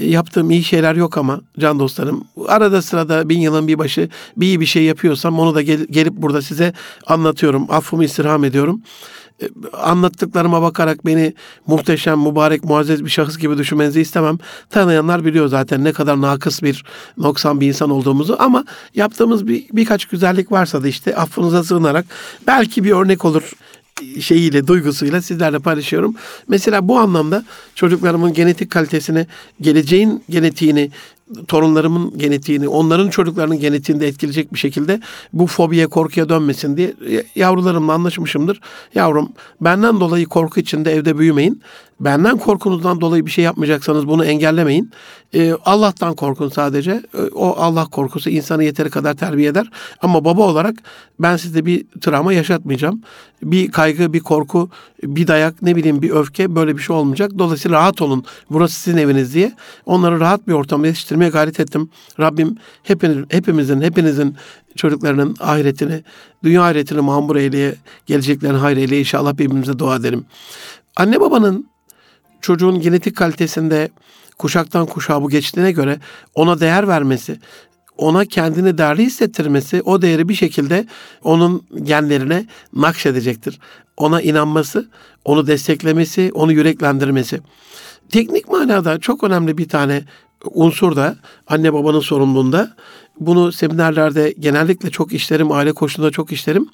yaptığım 0.00 0.50
iyi 0.50 0.64
şeyler 0.64 0.94
yok 0.94 1.18
ama 1.18 1.40
can 1.58 1.78
dostlarım. 1.78 2.24
Arada 2.48 2.82
sırada 2.82 3.28
bin 3.28 3.40
yılın 3.40 3.68
bir 3.68 3.78
başı 3.78 4.08
bir 4.36 4.46
iyi 4.46 4.60
bir 4.60 4.66
şey 4.66 4.82
yapıyorsam 4.82 5.38
onu 5.38 5.54
da 5.54 5.62
gel, 5.62 5.86
gelip 5.90 6.12
burada 6.12 6.42
size 6.42 6.72
anlatıyorum. 7.06 7.66
Affımı 7.70 8.04
istirham 8.04 8.44
ediyorum. 8.44 8.82
E, 9.42 9.48
anlattıklarıma 9.72 10.62
bakarak 10.62 11.06
beni 11.06 11.34
muhteşem, 11.66 12.20
mübarek, 12.20 12.64
muazzez 12.64 13.04
bir 13.04 13.10
şahıs 13.10 13.38
gibi 13.38 13.58
düşünmenizi 13.58 14.00
istemem. 14.00 14.38
Tanıyanlar 14.70 15.24
biliyor 15.24 15.46
zaten 15.46 15.84
ne 15.84 15.92
kadar 15.92 16.20
nakıs 16.20 16.62
bir, 16.62 16.84
noksan 17.16 17.60
bir 17.60 17.68
insan 17.68 17.90
olduğumuzu 17.90 18.36
ama 18.38 18.64
yaptığımız 18.94 19.46
bir, 19.46 19.64
birkaç 19.72 20.04
güzellik 20.04 20.52
varsa 20.52 20.82
da 20.82 20.88
işte 20.88 21.16
affınıza 21.16 21.64
sığınarak 21.64 22.06
belki 22.46 22.84
bir 22.84 22.90
örnek 22.90 23.24
olur 23.24 23.52
şeyiyle, 24.20 24.66
duygusuyla 24.66 25.22
sizlerle 25.22 25.58
paylaşıyorum. 25.58 26.14
Mesela 26.48 26.88
bu 26.88 26.98
anlamda 26.98 27.44
çocuklarımın 27.74 28.32
genetik 28.32 28.70
kalitesini, 28.70 29.26
geleceğin 29.60 30.24
genetiğini, 30.30 30.90
torunlarımın 31.48 32.18
genetiğini, 32.18 32.68
onların 32.68 33.10
çocuklarının 33.10 33.60
genetiğini 33.60 34.00
de 34.00 34.08
etkileyecek 34.08 34.54
bir 34.54 34.58
şekilde 34.58 35.00
bu 35.32 35.46
fobiye, 35.46 35.86
korkuya 35.86 36.28
dönmesin 36.28 36.76
diye 36.76 36.94
yavrularımla 37.34 37.92
anlaşmışımdır. 37.92 38.60
Yavrum 38.94 39.32
benden 39.60 40.00
dolayı 40.00 40.26
korku 40.26 40.60
içinde 40.60 40.92
evde 40.92 41.18
büyümeyin. 41.18 41.62
Benden 42.00 42.38
korkunuzdan 42.38 43.00
dolayı 43.00 43.26
bir 43.26 43.30
şey 43.30 43.44
yapmayacaksanız 43.44 44.08
bunu 44.08 44.24
engellemeyin. 44.24 44.90
Ee, 45.34 45.52
Allah'tan 45.64 46.14
korkun 46.14 46.48
sadece. 46.48 47.02
Ee, 47.14 47.22
o 47.34 47.54
Allah 47.58 47.86
korkusu 47.86 48.30
insanı 48.30 48.64
yeteri 48.64 48.90
kadar 48.90 49.14
terbiye 49.14 49.48
eder. 49.48 49.70
Ama 50.02 50.24
baba 50.24 50.42
olarak 50.42 50.74
ben 51.18 51.36
size 51.36 51.66
bir 51.66 51.84
travma 52.00 52.32
yaşatmayacağım. 52.32 53.02
Bir 53.42 53.70
kaygı, 53.70 54.12
bir 54.12 54.20
korku, 54.20 54.70
bir 55.02 55.26
dayak, 55.26 55.62
ne 55.62 55.76
bileyim 55.76 56.02
bir 56.02 56.10
öfke 56.10 56.54
böyle 56.54 56.76
bir 56.76 56.82
şey 56.82 56.96
olmayacak. 56.96 57.30
Dolayısıyla 57.38 57.78
rahat 57.78 58.02
olun. 58.02 58.24
Burası 58.50 58.80
sizin 58.80 58.98
eviniz 58.98 59.34
diye. 59.34 59.52
Onları 59.86 60.20
rahat 60.20 60.48
bir 60.48 60.52
ortamda 60.52 60.86
yetiştirmeye 60.86 61.30
gayret 61.30 61.60
ettim. 61.60 61.90
Rabbim 62.20 62.56
hepiniz, 62.82 63.24
hepimizin, 63.28 63.80
hepinizin 63.80 64.36
çocuklarının 64.76 65.36
ahiretini, 65.40 66.02
dünya 66.44 66.62
ahiretini 66.62 67.00
mamur 67.00 67.36
eyleye, 67.36 67.74
geleceklerini 68.06 68.58
hayır 68.58 68.76
eyleye 68.76 69.00
inşallah 69.00 69.32
birbirimize 69.32 69.78
dua 69.78 69.96
edelim. 69.96 70.24
Anne 70.96 71.20
babanın 71.20 71.70
çocuğun 72.40 72.80
genetik 72.80 73.16
kalitesinde 73.16 73.88
kuşaktan 74.38 74.86
kuşağa 74.86 75.22
bu 75.22 75.30
geçtiğine 75.30 75.72
göre 75.72 75.98
ona 76.34 76.60
değer 76.60 76.88
vermesi, 76.88 77.38
ona 77.96 78.24
kendini 78.24 78.78
değerli 78.78 79.04
hissettirmesi 79.04 79.82
o 79.82 80.02
değeri 80.02 80.28
bir 80.28 80.34
şekilde 80.34 80.86
onun 81.24 81.62
genlerine 81.82 82.46
nakşedecektir. 82.72 83.58
Ona 83.96 84.22
inanması, 84.22 84.88
onu 85.24 85.46
desteklemesi, 85.46 86.30
onu 86.34 86.52
yüreklendirmesi. 86.52 87.40
Teknik 88.08 88.48
manada 88.48 88.98
çok 88.98 89.24
önemli 89.24 89.58
bir 89.58 89.68
tane 89.68 90.04
unsur 90.44 90.96
da 90.96 91.16
anne 91.46 91.72
babanın 91.72 92.00
sorumluluğunda. 92.00 92.76
Bunu 93.20 93.52
seminerlerde 93.52 94.34
genellikle 94.38 94.90
çok 94.90 95.12
işlerim, 95.12 95.52
aile 95.52 95.72
koşulunda 95.72 96.10
çok 96.10 96.32
işlerim. 96.32 96.68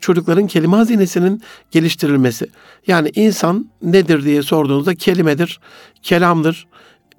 Çocukların 0.00 0.46
kelime 0.46 0.76
hazinesinin 0.76 1.42
geliştirilmesi. 1.70 2.46
Yani 2.86 3.10
insan 3.14 3.70
nedir 3.82 4.24
diye 4.24 4.42
sorduğunuzda 4.42 4.94
kelimedir, 4.94 5.60
kelamdır, 6.02 6.66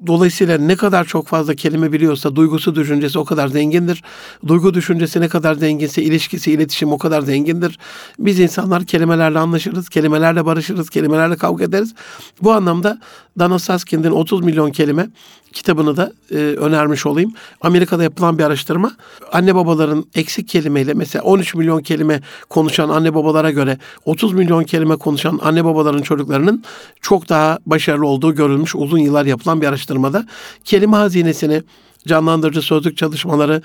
Dolayısıyla 0.08 0.58
ne 0.58 0.76
kadar 0.76 1.06
çok 1.06 1.28
fazla 1.28 1.56
kelime 1.56 1.92
biliyorsa 1.92 2.36
duygusu, 2.36 2.76
düşüncesi 2.76 3.20
o 3.20 3.26
kadar 3.26 3.48
zengindir. 3.48 4.04
Duygu 4.48 4.74
düşüncesi 4.74 5.22
ne 5.22 5.28
kadar 5.28 5.56
zenginse 5.56 6.04
ilişkisi, 6.04 6.52
iletişim 6.52 6.92
o 6.92 6.98
kadar 6.98 7.22
zengindir. 7.22 7.80
Biz 8.20 8.40
insanlar 8.40 8.86
kelimelerle 8.86 9.40
anlaşırız, 9.40 9.90
kelimelerle 9.90 10.46
barışırız, 10.46 10.90
kelimelerle 10.90 11.36
kavga 11.36 11.64
ederiz. 11.64 11.94
Bu 12.42 12.52
anlamda 12.52 13.00
Dana 13.40 13.60
Saskind'in 13.60 14.12
30 14.12 14.42
milyon 14.42 14.72
kelime 14.72 15.10
kitabını 15.54 15.98
da 15.98 16.12
e, 16.32 16.36
önermiş 16.36 17.06
olayım. 17.06 17.34
Amerika'da 17.62 18.04
yapılan 18.04 18.38
bir 18.38 18.44
araştırma. 18.44 18.92
Anne 19.32 19.56
babaların 19.56 20.06
eksik 20.16 20.48
kelimeyle 20.48 20.94
mesela 20.94 21.24
13 21.24 21.56
milyon 21.56 21.82
kelime 21.82 22.22
konuşan 22.50 22.90
anne 22.90 23.16
babalara 23.16 23.52
göre 23.52 23.78
30 24.06 24.34
milyon 24.34 24.64
kelime 24.64 24.96
konuşan 24.96 25.40
anne 25.44 25.66
babaların 25.66 26.02
çocuklarının 26.02 26.64
çok 27.02 27.30
daha 27.30 27.60
başarılı 27.66 28.08
olduğu 28.08 28.36
görülmüş 28.36 28.76
uzun 28.76 28.98
yıllar 28.98 29.26
yapılan 29.26 29.62
bir 29.62 29.68
araştırmada. 29.88 30.26
Kelime 30.64 30.98
hazinesini 30.98 31.64
canlandırıcı 32.08 32.62
sözlük 32.62 32.98
çalışmaları, 32.98 33.62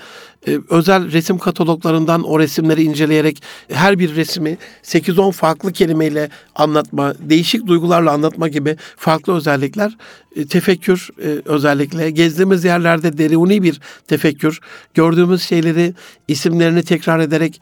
e, 0.47 0.59
özel 0.69 1.11
resim 1.11 1.37
kataloglarından 1.37 2.23
o 2.23 2.39
resimleri 2.39 2.83
inceleyerek 2.83 3.43
her 3.69 3.99
bir 3.99 4.15
resmi 4.15 4.57
8-10 4.83 5.31
farklı 5.31 5.71
kelimeyle 5.71 6.29
anlatma, 6.55 7.13
değişik 7.19 7.67
duygularla 7.67 8.11
anlatma 8.11 8.47
gibi 8.47 8.77
farklı 8.97 9.33
özellikler, 9.33 9.97
e, 10.35 10.45
tefekkür 10.45 11.09
e, 11.23 11.41
özellikle 11.45 12.11
gezdiğimiz 12.11 12.65
yerlerde 12.65 13.17
deruni 13.17 13.63
bir 13.63 13.79
tefekkür, 14.07 14.59
gördüğümüz 14.93 15.41
şeyleri 15.41 15.93
isimlerini 16.27 16.83
tekrar 16.83 17.19
ederek 17.19 17.61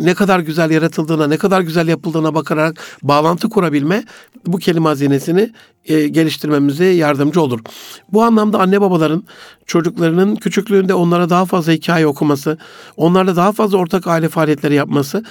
ne 0.00 0.14
kadar 0.14 0.40
güzel 0.40 0.70
yaratıldığına, 0.70 1.26
ne 1.26 1.36
kadar 1.36 1.60
güzel 1.60 1.88
yapıldığına 1.88 2.34
bakarak 2.34 2.80
bağlantı 3.02 3.48
kurabilme 3.48 4.04
bu 4.46 4.58
kelime 4.58 4.88
hazinesini 4.88 5.52
e, 5.84 6.08
geliştirmemize 6.08 6.84
yardımcı 6.84 7.42
olur. 7.42 7.60
Bu 8.12 8.22
anlamda 8.22 8.60
anne 8.60 8.80
babaların 8.80 9.24
çocuklarının 9.66 10.36
küçüklüğünde 10.36 10.94
onlara 10.94 11.30
daha 11.30 11.46
fazla 11.46 11.72
hikaye 11.72 12.06
okuması, 12.06 12.58
onlarla 12.96 13.36
daha 13.36 13.52
fazla 13.52 13.78
ortak 13.78 14.06
aile 14.06 14.28
faaliyetleri 14.28 14.74
yapması, 14.74 15.24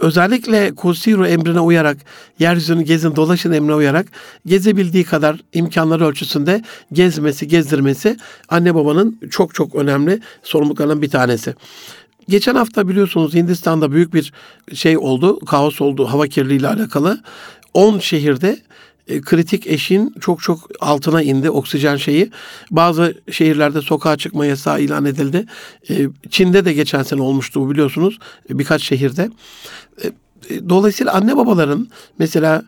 özellikle 0.00 0.74
Kusiru 0.74 1.26
emrine 1.26 1.60
uyarak, 1.60 1.96
yeryüzünü 2.38 2.82
gezin 2.82 3.16
dolaşın 3.16 3.52
emrine 3.52 3.74
uyarak 3.74 4.06
gezebildiği 4.46 5.04
kadar 5.04 5.40
imkanları 5.52 6.06
ölçüsünde 6.06 6.62
gezmesi, 6.92 7.48
gezdirmesi 7.48 8.16
anne 8.48 8.74
babanın 8.74 9.20
çok 9.30 9.54
çok 9.54 9.74
önemli 9.74 10.20
sorumluluklarından 10.42 11.02
bir 11.02 11.10
tanesi. 11.10 11.54
Geçen 12.30 12.54
hafta 12.54 12.88
biliyorsunuz 12.88 13.34
Hindistan'da 13.34 13.92
büyük 13.92 14.14
bir 14.14 14.32
şey 14.74 14.98
oldu, 14.98 15.38
kaos 15.40 15.80
oldu 15.80 16.06
hava 16.06 16.26
kirliliği 16.26 16.58
ile 16.58 16.68
alakalı. 16.68 17.20
10 17.74 17.98
şehirde 17.98 18.58
e, 19.08 19.20
kritik 19.20 19.66
eşin 19.66 20.14
çok 20.20 20.42
çok 20.42 20.70
altına 20.80 21.22
indi 21.22 21.50
oksijen 21.50 21.96
şeyi. 21.96 22.30
Bazı 22.70 23.14
şehirlerde 23.30 23.80
sokağa 23.82 24.16
çıkma 24.16 24.46
yasağı 24.46 24.80
ilan 24.80 25.04
edildi. 25.04 25.46
E, 25.90 26.08
Çin'de 26.30 26.64
de 26.64 26.72
geçen 26.72 27.02
sene 27.02 27.22
olmuştu 27.22 27.60
bu 27.60 27.70
biliyorsunuz 27.70 28.18
birkaç 28.50 28.82
şehirde. 28.82 29.30
Dolayısıyla 30.68 31.12
anne 31.12 31.36
babaların 31.36 31.88
mesela 32.18 32.62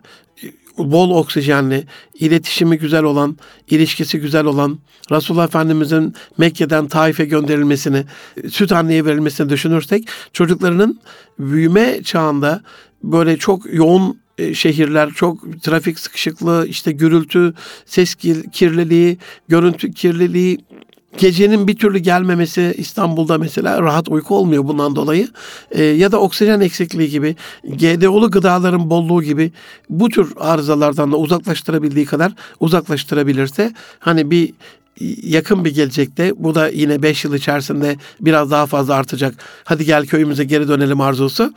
bol 0.77 1.09
oksijenli, 1.09 1.85
iletişimi 2.19 2.77
güzel 2.77 3.03
olan, 3.03 3.37
ilişkisi 3.69 4.19
güzel 4.19 4.45
olan, 4.45 4.79
Resulullah 5.11 5.47
Efendimizin 5.47 6.13
Mekke'den 6.37 6.87
Taif'e 6.87 7.25
gönderilmesini, 7.25 8.05
süt 8.49 8.71
anneye 8.71 9.05
verilmesini 9.05 9.49
düşünürsek 9.49 10.07
çocuklarının 10.33 10.99
büyüme 11.39 12.03
çağında 12.03 12.61
böyle 13.03 13.37
çok 13.37 13.73
yoğun 13.73 14.23
e, 14.37 14.53
şehirler 14.53 15.09
çok 15.09 15.63
trafik 15.63 15.99
sıkışıklığı, 15.99 16.67
işte 16.67 16.91
gürültü, 16.91 17.53
ses 17.85 18.15
kirliliği, 18.51 19.17
görüntü 19.47 19.91
kirliliği, 19.91 20.57
gecenin 21.17 21.67
bir 21.67 21.75
türlü 21.75 21.99
gelmemesi 21.99 22.73
İstanbul'da 22.77 23.37
mesela 23.37 23.81
rahat 23.81 24.09
uyku 24.09 24.35
olmuyor 24.35 24.63
bundan 24.63 24.95
dolayı. 24.95 25.27
E, 25.71 25.83
ya 25.83 26.11
da 26.11 26.19
oksijen 26.19 26.59
eksikliği 26.59 27.09
gibi 27.09 27.35
GDO'lu 27.63 28.31
gıdaların 28.31 28.89
bolluğu 28.89 29.23
gibi 29.23 29.51
bu 29.89 30.09
tür 30.09 30.33
arızalardan 30.39 31.11
da 31.11 31.17
uzaklaştırabildiği 31.17 32.05
kadar 32.05 32.33
uzaklaştırabilirse 32.59 33.73
hani 33.99 34.31
bir 34.31 34.53
yakın 35.23 35.65
bir 35.65 35.75
gelecekte 35.75 36.31
bu 36.35 36.55
da 36.55 36.67
yine 36.67 37.01
5 37.01 37.25
yıl 37.25 37.33
içerisinde 37.33 37.97
biraz 38.21 38.51
daha 38.51 38.65
fazla 38.65 38.93
artacak. 38.93 39.35
Hadi 39.63 39.85
gel 39.85 40.05
köyümüze 40.05 40.43
geri 40.43 40.67
dönelim 40.67 41.01
arzusu. 41.01 41.53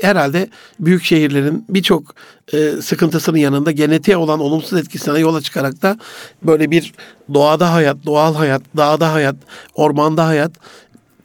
Herhalde 0.00 0.50
büyük 0.80 1.04
şehirlerin 1.04 1.64
birçok 1.68 2.14
e, 2.52 2.72
sıkıntısının 2.82 3.38
yanında 3.38 3.70
genetiğe 3.70 4.16
olan 4.16 4.40
olumsuz 4.40 4.78
etkisine 4.78 5.18
yola 5.18 5.40
çıkarak 5.40 5.82
da 5.82 5.98
böyle 6.42 6.70
bir 6.70 6.92
doğada 7.34 7.72
hayat, 7.72 7.96
doğal 8.06 8.34
hayat, 8.34 8.62
dağda 8.76 9.12
hayat, 9.12 9.36
ormanda 9.74 10.26
hayat 10.26 10.52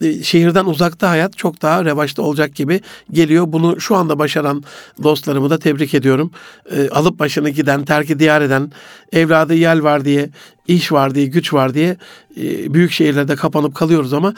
e, 0.01 0.23
şehirden 0.23 0.65
uzakta 0.65 1.09
hayat 1.09 1.37
çok 1.37 1.61
daha 1.61 1.85
revaçta 1.85 2.21
olacak 2.21 2.55
gibi 2.55 2.81
geliyor. 3.11 3.45
Bunu 3.47 3.81
şu 3.81 3.95
anda 3.95 4.19
başaran 4.19 4.63
dostlarımı 5.03 5.49
da 5.49 5.59
tebrik 5.59 5.93
ediyorum. 5.93 6.31
E, 6.71 6.89
alıp 6.89 7.19
başını 7.19 7.49
giden, 7.49 7.85
terki 7.85 8.19
diyar 8.19 8.41
eden, 8.41 8.71
evladı 9.11 9.53
yel 9.53 9.83
var 9.83 10.05
diye, 10.05 10.29
iş 10.67 10.91
var 10.91 11.15
diye, 11.15 11.25
güç 11.25 11.53
var 11.53 11.73
diye 11.73 11.97
e, 12.37 12.73
büyük 12.73 12.91
şehirlerde 12.91 13.35
kapanıp 13.35 13.75
kalıyoruz 13.75 14.13
ama 14.13 14.33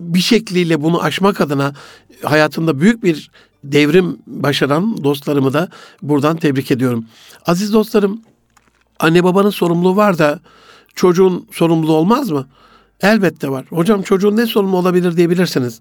bir 0.00 0.20
şekliyle 0.20 0.82
bunu 0.82 1.02
aşmak 1.02 1.40
adına 1.40 1.74
hayatında 2.22 2.80
büyük 2.80 3.04
bir 3.04 3.30
devrim 3.64 4.18
başaran 4.26 5.04
dostlarımı 5.04 5.52
da 5.52 5.68
buradan 6.02 6.36
tebrik 6.36 6.70
ediyorum. 6.70 7.06
Aziz 7.46 7.72
dostlarım, 7.72 8.22
anne 9.00 9.24
babanın 9.24 9.50
sorumluluğu 9.50 9.96
var 9.96 10.18
da 10.18 10.40
çocuğun 10.94 11.48
sorumluluğu 11.52 11.92
olmaz 11.92 12.30
mı? 12.30 12.46
Elbette 13.02 13.48
var. 13.48 13.64
Hocam 13.70 14.02
çocuğun 14.02 14.36
ne 14.36 14.46
sorumlu 14.46 14.76
olabilir 14.76 15.16
diyebilirsiniz. 15.16 15.80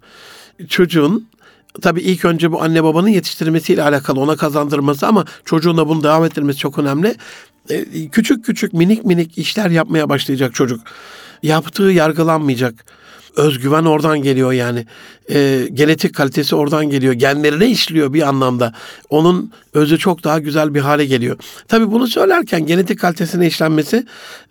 Çocuğun 0.70 1.28
tabii 1.82 2.02
ilk 2.02 2.26
önce 2.26 2.52
bu 2.52 2.62
anne 2.62 2.84
babanın 2.84 3.08
yetiştirmesiyle 3.08 3.84
alakalı 3.84 4.20
ona 4.20 4.36
kazandırması 4.36 5.08
ama 5.08 5.26
çocuğun 5.46 5.78
da 5.78 5.88
bunu 5.88 6.04
devam 6.04 6.26
ettirmesi 6.26 6.60
çok 6.60 6.78
önemli. 6.80 7.16
Ee, 7.70 8.10
küçük 8.12 8.46
küçük 8.46 8.74
minik 8.74 9.06
minik 9.06 9.38
işler 9.38 9.70
yapmaya 9.70 10.10
başlayacak 10.10 10.54
çocuk. 10.54 10.82
Yaptığı 11.44 11.84
yargılanmayacak 11.84 12.86
özgüven 13.36 13.86
oradan 13.86 14.22
geliyor 14.22 14.52
yani. 14.52 14.86
E, 15.32 15.68
genetik 15.74 16.16
kalitesi 16.16 16.56
oradan 16.56 16.90
geliyor. 16.90 17.14
Genlerine 17.14 17.68
işliyor 17.68 18.14
bir 18.14 18.22
anlamda. 18.22 18.74
Onun 19.10 19.52
özü 19.74 19.98
çok 19.98 20.24
daha 20.24 20.40
güzel 20.40 20.74
bir 20.74 20.80
hale 20.80 21.06
geliyor. 21.06 21.38
Tabii 21.68 21.92
bunu 21.92 22.08
söylerken 22.08 22.66
genetik 22.66 23.00
kalitesine 23.00 23.48
işlenmesi 23.48 24.06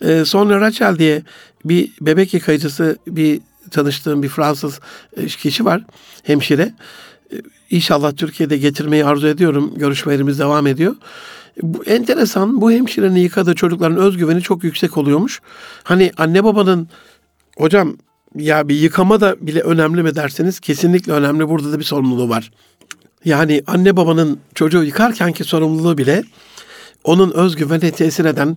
e, 0.05 0.25
sonra 0.25 0.61
Rachel 0.61 0.99
diye 0.99 1.23
bir 1.65 1.91
bebek 2.01 2.35
yıkayıcısı 2.35 2.99
bir 3.07 3.41
tanıştığım 3.71 4.23
bir 4.23 4.29
Fransız 4.29 4.81
e, 5.17 5.27
kişi 5.27 5.65
var. 5.65 5.83
Hemşire. 6.23 6.75
E, 7.33 7.37
inşallah 7.71 8.17
Türkiye'de 8.17 8.57
getirmeyi 8.57 9.05
arzu 9.05 9.27
ediyorum. 9.27 9.73
Görüşmelerimiz 9.77 10.39
devam 10.39 10.67
ediyor. 10.67 10.97
Bu, 11.63 11.85
enteresan 11.85 12.61
bu 12.61 12.73
hemşirenin 12.73 13.21
yıkadığı 13.21 13.55
çocukların 13.55 13.99
özgüveni 13.99 14.43
çok 14.43 14.65
yüksek 14.65 14.97
oluyormuş. 14.97 15.41
Hani 15.83 16.13
anne 16.17 16.45
babanın 16.45 16.89
hocam 17.57 17.97
ya 18.35 18.69
bir 18.69 18.75
yıkama 18.75 19.21
da 19.21 19.37
bile 19.41 19.61
önemli 19.61 20.03
mi 20.03 20.15
derseniz 20.15 20.61
kesinlikle 20.61 21.13
önemli. 21.13 21.49
Burada 21.49 21.73
da 21.73 21.79
bir 21.79 21.85
sorumluluğu 21.85 22.29
var. 22.29 22.51
Yani 23.25 23.63
anne 23.67 23.97
babanın 23.97 24.39
çocuğu 24.55 24.85
yıkarkenki 24.85 25.45
sorumluluğu 25.45 25.99
bile 25.99 26.25
onun 27.05 27.31
özgüvenine 27.31 27.91
tesir 27.91 28.25
eden, 28.25 28.57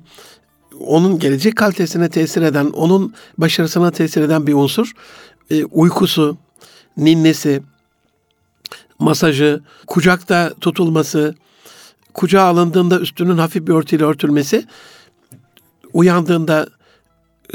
onun 0.80 1.20
gelecek 1.20 1.56
kalitesine 1.56 2.10
tesir 2.10 2.42
eden, 2.42 2.66
onun 2.66 3.14
başarısına 3.38 3.92
tesir 3.92 4.22
eden 4.22 4.48
bir 4.48 4.54
unsur. 4.54 4.92
E, 5.50 5.64
uykusu, 5.64 6.38
ninnesi, 6.98 7.64
masajı, 9.00 9.62
kucakta 9.88 10.54
tutulması, 10.62 11.36
kucağa 12.14 12.44
alındığında 12.44 13.00
üstünün 13.00 13.38
hafif 13.38 13.68
bir 13.68 13.74
örtüyle 13.74 14.04
örtülmesi, 14.04 14.66
uyandığında 15.94 16.68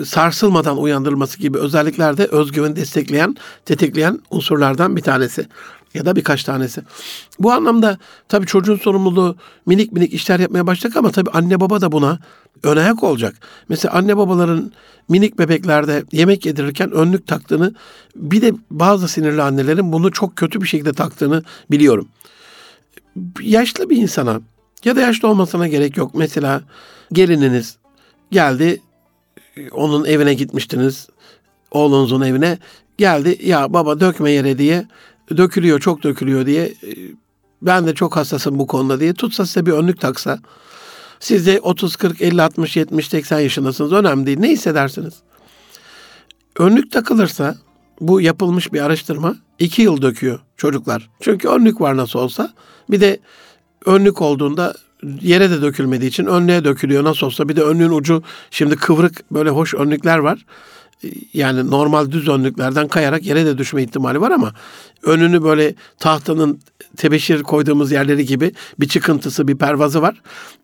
sarsılmadan 0.05 0.79
uyandırılması 0.79 1.39
gibi 1.39 1.59
özellikler 1.59 2.17
de 2.17 2.27
özgüveni 2.27 2.77
destekleyen, 2.77 3.37
tetikleyen 3.65 4.21
unsurlardan 4.31 4.97
bir 4.97 5.03
tanesi 5.03 5.47
ya 5.95 6.07
da 6.07 6.17
birkaç 6.17 6.45
tanesi. 6.45 6.83
Bu 7.39 7.53
anlamda 7.53 7.99
tabii 8.29 8.47
çocuğun 8.47 8.77
sorumluluğu 8.77 9.37
minik 9.67 9.93
minik 9.93 10.15
işler 10.15 10.41
yapmaya 10.41 10.67
başladık 10.67 10.97
ama 10.97 11.11
tabii 11.11 11.31
anne 11.31 11.61
baba 11.61 11.81
da 11.81 11.93
buna 11.93 12.19
ön 12.63 12.77
ayak 12.77 13.03
olacak. 13.03 13.35
Mesela 13.69 13.95
anne 13.95 14.17
babaların 14.17 14.73
minik 15.09 15.39
bebeklerde 15.39 16.05
yemek 16.13 16.47
yedirirken 16.47 16.91
önlük 16.91 17.27
taktığını 17.27 17.75
bir 18.17 18.43
de 18.43 18.53
bazı 18.71 19.09
sinirli 19.09 19.43
annelerin 19.43 19.93
bunu 19.93 20.13
çok 20.13 20.37
kötü 20.37 20.61
bir 20.61 20.67
şekilde 20.67 20.93
taktığını 20.93 21.43
biliyorum. 21.71 22.09
Yaşlı 23.41 23.91
bir 23.91 23.97
insana 23.97 24.41
ya 24.85 24.97
da 24.97 25.01
yaşlı 25.01 25.29
olmasına 25.29 25.69
gerek 25.69 25.97
yok. 25.97 26.15
Mesela 26.15 26.63
gelininiz 27.13 27.77
geldi 28.31 28.81
onun 29.71 30.05
evine 30.05 30.35
gitmiştiniz. 30.35 31.09
Oğlunuzun 31.71 32.21
evine. 32.21 32.59
Geldi 32.99 33.39
ya 33.43 33.73
baba 33.73 34.01
dökme 34.01 34.31
yere 34.31 34.59
diye. 34.59 34.87
Dökülüyor 35.37 35.81
çok 35.81 36.03
dökülüyor 36.03 36.47
diye. 36.47 36.75
Ben 37.63 37.87
de 37.87 37.95
çok 37.95 38.17
hassasım 38.17 38.59
bu 38.59 38.67
konuda 38.67 39.01
diye. 39.01 39.15
Tutsa 39.15 39.47
size 39.47 39.67
bir 39.67 39.73
önlük 39.73 40.01
taksa. 40.01 40.39
Siz 41.21 41.47
de 41.47 41.61
30, 41.61 41.97
40, 41.97 42.23
50, 42.23 42.43
60, 42.43 42.77
70, 42.77 43.09
80 43.09 43.41
yaşındasınız. 43.41 43.93
Önemli 43.93 44.27
değil. 44.27 44.39
Ne 44.41 44.49
hissedersiniz? 44.49 45.15
Önlük 46.59 46.93
takılırsa 46.93 47.57
bu 48.01 48.21
yapılmış 48.21 48.73
bir 48.73 48.81
araştırma 48.81 49.37
iki 49.59 49.83
yıl 49.83 50.03
döküyor 50.03 50.41
çocuklar. 50.57 51.11
Çünkü 51.21 51.49
önlük 51.49 51.81
var 51.81 51.97
nasıl 51.97 52.19
olsa. 52.19 52.53
Bir 52.91 53.01
de 53.01 53.21
önlük 53.87 54.23
olduğunda 54.23 54.75
yere 55.21 55.51
de 55.51 55.63
dökülmediği 55.63 56.11
için 56.11 56.27
önlüğe 56.27 56.65
dökülüyor 56.65 57.05
nasıl 57.05 57.27
olsa. 57.27 57.49
Bir 57.49 57.57
de 57.57 57.63
önlüğün 57.63 57.91
ucu 57.91 58.23
şimdi 58.51 58.77
kıvrık 58.77 59.33
böyle 59.33 59.51
hoş 59.51 59.75
önlükler 59.75 60.19
var. 60.19 60.45
Yani 61.33 61.71
normal 61.71 62.11
düz 62.11 62.29
önlüklerden 62.29 62.89
kayarak 62.89 63.27
yere 63.27 63.47
de 63.47 63.59
düşme 63.59 63.83
ihtimali 63.83 64.21
var 64.21 64.31
ama 64.31 64.53
önünü 65.03 65.43
böyle 65.43 65.75
tahtanın 65.99 66.61
tebeşir 66.97 67.43
koyduğumuz 67.43 67.93
yerleri 67.93 68.27
gibi 68.27 68.53
bir 68.81 68.89
çıkıntısı, 68.89 69.49
bir 69.49 69.59
pervazı 69.59 70.03
var. 70.03 70.23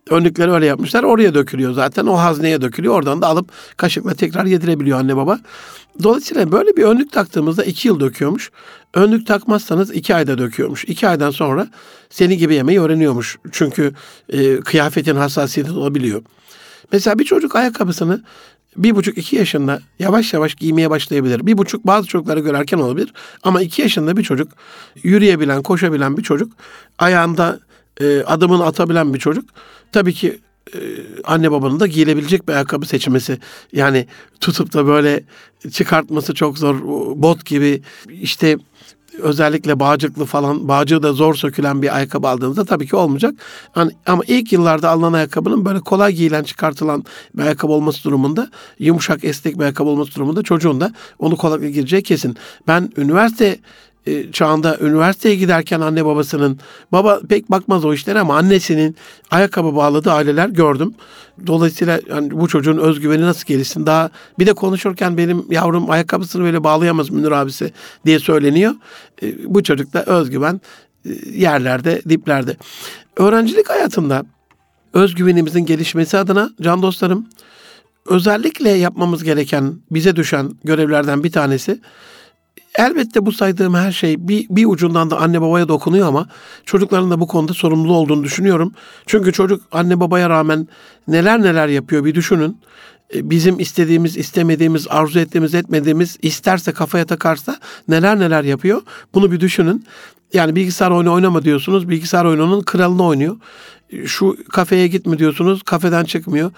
Önlükleri 0.09 0.51
öyle 0.51 0.65
yapmışlar. 0.65 1.03
Oraya 1.03 1.33
dökülüyor 1.33 1.73
zaten. 1.73 2.05
O 2.05 2.17
hazneye 2.17 2.61
dökülüyor. 2.61 2.93
Oradan 2.93 3.21
da 3.21 3.27
alıp 3.27 3.51
kaşıkla 3.77 4.13
tekrar 4.13 4.45
yedirebiliyor 4.45 4.99
anne 4.99 5.17
baba. 5.17 5.39
Dolayısıyla 6.03 6.51
böyle 6.51 6.77
bir 6.77 6.83
önlük 6.83 7.11
taktığımızda 7.11 7.63
iki 7.63 7.87
yıl 7.87 7.99
döküyormuş. 7.99 8.51
Önlük 8.93 9.27
takmazsanız 9.27 9.91
iki 9.91 10.15
ayda 10.15 10.37
döküyormuş. 10.37 10.85
İki 10.85 11.07
aydan 11.07 11.31
sonra 11.31 11.67
seni 12.09 12.37
gibi 12.37 12.55
yemeyi 12.55 12.81
öğreniyormuş. 12.81 13.37
Çünkü 13.51 13.93
e, 14.29 14.59
kıyafetin 14.59 15.15
hassasiyeti 15.15 15.71
olabiliyor. 15.71 16.21
Mesela 16.91 17.19
bir 17.19 17.25
çocuk 17.25 17.55
ayakkabısını 17.55 18.23
bir 18.77 18.95
buçuk 18.95 19.17
iki 19.17 19.35
yaşında 19.35 19.81
yavaş 19.99 20.33
yavaş 20.33 20.55
giymeye 20.55 20.89
başlayabilir. 20.89 21.45
Bir 21.45 21.57
buçuk 21.57 21.87
bazı 21.87 22.07
çocukları 22.07 22.39
görerken 22.39 22.77
olabilir. 22.77 23.13
Ama 23.43 23.61
iki 23.61 23.81
yaşında 23.81 24.17
bir 24.17 24.23
çocuk 24.23 24.51
yürüyebilen, 25.03 25.63
koşabilen 25.63 26.17
bir 26.17 26.23
çocuk, 26.23 26.53
ayağında 26.99 27.59
e, 28.01 28.23
adımını 28.23 28.65
atabilen 28.65 29.13
bir 29.13 29.19
çocuk 29.19 29.49
tabii 29.91 30.13
ki 30.13 30.39
e, 30.73 30.79
anne 31.23 31.51
babanın 31.51 31.79
da 31.79 31.87
giyilebilecek 31.87 32.47
bir 32.47 32.53
ayakkabı 32.53 32.85
seçmesi. 32.85 33.37
Yani 33.73 34.07
tutup 34.39 34.73
da 34.73 34.87
böyle 34.87 35.23
çıkartması 35.71 36.33
çok 36.33 36.57
zor. 36.57 36.81
Bot 37.15 37.45
gibi 37.45 37.81
işte 38.09 38.57
özellikle 39.21 39.79
bağcıklı 39.79 40.25
falan 40.25 40.67
bağcığı 40.67 41.03
da 41.03 41.13
zor 41.13 41.35
sökülen 41.35 41.81
bir 41.81 41.95
ayakkabı 41.95 42.27
aldığınızda 42.27 42.65
tabii 42.65 42.87
ki 42.87 42.95
olmayacak. 42.95 43.33
Yani, 43.75 43.91
ama 44.05 44.23
ilk 44.27 44.53
yıllarda 44.53 44.89
alınan 44.89 45.13
ayakkabının 45.13 45.65
böyle 45.65 45.79
kolay 45.79 46.13
giyilen 46.13 46.43
çıkartılan 46.43 47.03
bir 47.35 47.43
ayakkabı 47.43 47.71
olması 47.71 48.03
durumunda 48.03 48.49
yumuşak 48.79 49.23
esnek 49.23 49.55
bir 49.55 49.63
ayakkabı 49.63 49.89
olması 49.89 50.15
durumunda 50.15 50.43
çocuğun 50.43 50.81
da 50.81 50.93
onu 51.19 51.37
kolaylıkla 51.37 51.69
gireceği 51.69 52.03
kesin. 52.03 52.37
Ben 52.67 52.89
üniversite 52.97 53.59
e, 54.05 54.31
çağında 54.31 54.77
üniversiteye 54.81 55.35
giderken 55.35 55.81
anne 55.81 56.05
babasının 56.05 56.59
baba 56.91 57.19
pek 57.29 57.51
bakmaz 57.51 57.85
o 57.85 57.93
işlere 57.93 58.19
ama 58.19 58.37
annesinin 58.37 58.95
ayakkabı 59.31 59.75
bağladığı 59.75 60.11
aileler 60.11 60.49
gördüm. 60.49 60.93
Dolayısıyla 61.47 61.99
yani 62.09 62.31
bu 62.31 62.47
çocuğun 62.47 62.77
özgüveni 62.77 63.21
nasıl 63.21 63.45
gelişsin? 63.45 63.85
Daha 63.85 64.09
bir 64.39 64.47
de 64.47 64.53
konuşurken 64.53 65.17
benim 65.17 65.45
yavrum 65.51 65.91
ayakkabısını 65.91 66.43
böyle 66.43 66.63
bağlayamaz 66.63 67.09
Münir 67.09 67.31
abisi 67.31 67.73
diye 68.05 68.19
söyleniyor. 68.19 68.73
E, 69.23 69.53
bu 69.53 69.63
çocukta 69.63 69.99
özgüven 69.99 70.61
e, 71.05 71.09
yerlerde, 71.33 72.01
diplerde. 72.09 72.57
Öğrencilik 73.17 73.69
hayatında 73.69 74.25
özgüvenimizin 74.93 75.65
gelişmesi 75.65 76.17
adına 76.17 76.49
can 76.61 76.81
dostlarım 76.81 77.27
özellikle 78.09 78.69
yapmamız 78.69 79.23
gereken, 79.23 79.75
bize 79.91 80.15
düşen 80.15 80.51
görevlerden 80.63 81.23
bir 81.23 81.31
tanesi 81.31 81.79
Elbette 82.79 83.25
bu 83.25 83.31
saydığım 83.31 83.73
her 83.73 83.91
şey 83.91 84.27
bir, 84.27 84.47
bir 84.49 84.65
ucundan 84.65 85.11
da 85.11 85.17
anne 85.17 85.41
babaya 85.41 85.67
dokunuyor 85.67 86.07
ama 86.07 86.27
çocukların 86.65 87.11
da 87.11 87.19
bu 87.19 87.27
konuda 87.27 87.53
sorumlu 87.53 87.93
olduğunu 87.93 88.23
düşünüyorum. 88.23 88.73
Çünkü 89.05 89.33
çocuk 89.33 89.61
anne 89.71 89.99
babaya 89.99 90.29
rağmen 90.29 90.67
neler 91.07 91.41
neler 91.41 91.67
yapıyor 91.67 92.05
bir 92.05 92.15
düşünün. 92.15 92.57
E, 93.15 93.29
bizim 93.29 93.59
istediğimiz, 93.59 94.17
istemediğimiz, 94.17 94.87
arzu 94.89 95.19
ettiğimiz, 95.19 95.55
etmediğimiz, 95.55 96.17
isterse 96.21 96.71
kafaya 96.71 97.05
takarsa 97.05 97.59
neler 97.87 98.19
neler 98.19 98.43
yapıyor. 98.43 98.81
Bunu 99.13 99.31
bir 99.31 99.39
düşünün. 99.39 99.85
Yani 100.33 100.55
bilgisayar 100.55 100.91
oyunu 100.91 101.13
oynama 101.13 101.43
diyorsunuz. 101.43 101.89
Bilgisayar 101.89 102.25
oyununun 102.25 102.61
kralını 102.61 103.03
oynuyor 103.03 103.35
şu 104.05 104.37
kafeye 104.49 104.87
gitme 104.87 105.19
diyorsunuz 105.19 105.63
kafeden 105.63 106.03
çıkmıyor. 106.03 106.51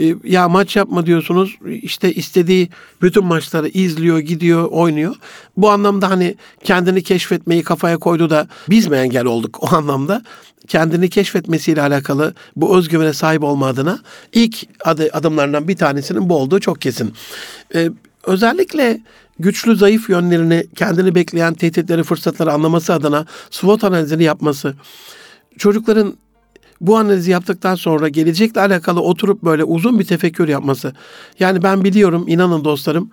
E, 0.00 0.14
ya 0.24 0.48
maç 0.48 0.76
yapma 0.76 1.06
diyorsunuz 1.06 1.58
işte 1.82 2.14
istediği 2.14 2.68
bütün 3.02 3.24
maçları 3.24 3.68
izliyor 3.68 4.18
gidiyor 4.18 4.68
oynuyor. 4.70 5.14
Bu 5.56 5.70
anlamda 5.70 6.10
hani 6.10 6.34
kendini 6.64 7.02
keşfetmeyi 7.02 7.62
kafaya 7.62 7.98
koydu 7.98 8.30
da 8.30 8.48
biz 8.70 8.86
mi 8.86 8.96
engel 8.96 9.24
olduk 9.24 9.62
o 9.62 9.76
anlamda? 9.76 10.22
Kendini 10.68 11.10
keşfetmesiyle 11.10 11.82
alakalı 11.82 12.34
bu 12.56 12.78
özgüvene 12.78 13.12
sahip 13.12 13.44
olma 13.44 13.66
adına 13.66 13.98
ilk 14.32 14.66
adı, 14.84 15.08
adımlarından 15.12 15.68
bir 15.68 15.76
tanesinin 15.76 16.28
bu 16.28 16.36
olduğu 16.36 16.60
çok 16.60 16.80
kesin. 16.80 17.14
Ee, 17.74 17.90
özellikle 18.26 19.00
güçlü 19.38 19.76
zayıf 19.76 20.10
yönlerini 20.10 20.66
kendini 20.76 21.14
bekleyen 21.14 21.54
tehditleri 21.54 22.02
fırsatları 22.02 22.52
anlaması 22.52 22.94
adına 22.94 23.26
SWOT 23.50 23.84
analizini 23.84 24.22
yapması 24.24 24.74
çocukların 25.58 26.14
bu 26.80 26.96
analizi 26.96 27.30
yaptıktan 27.30 27.74
sonra 27.74 28.08
gelecekle 28.08 28.60
alakalı 28.60 29.00
oturup 29.00 29.42
böyle 29.42 29.64
uzun 29.64 29.98
bir 29.98 30.04
tefekkür 30.04 30.48
yapması. 30.48 30.92
Yani 31.38 31.62
ben 31.62 31.84
biliyorum 31.84 32.24
inanın 32.28 32.64
dostlarım 32.64 33.10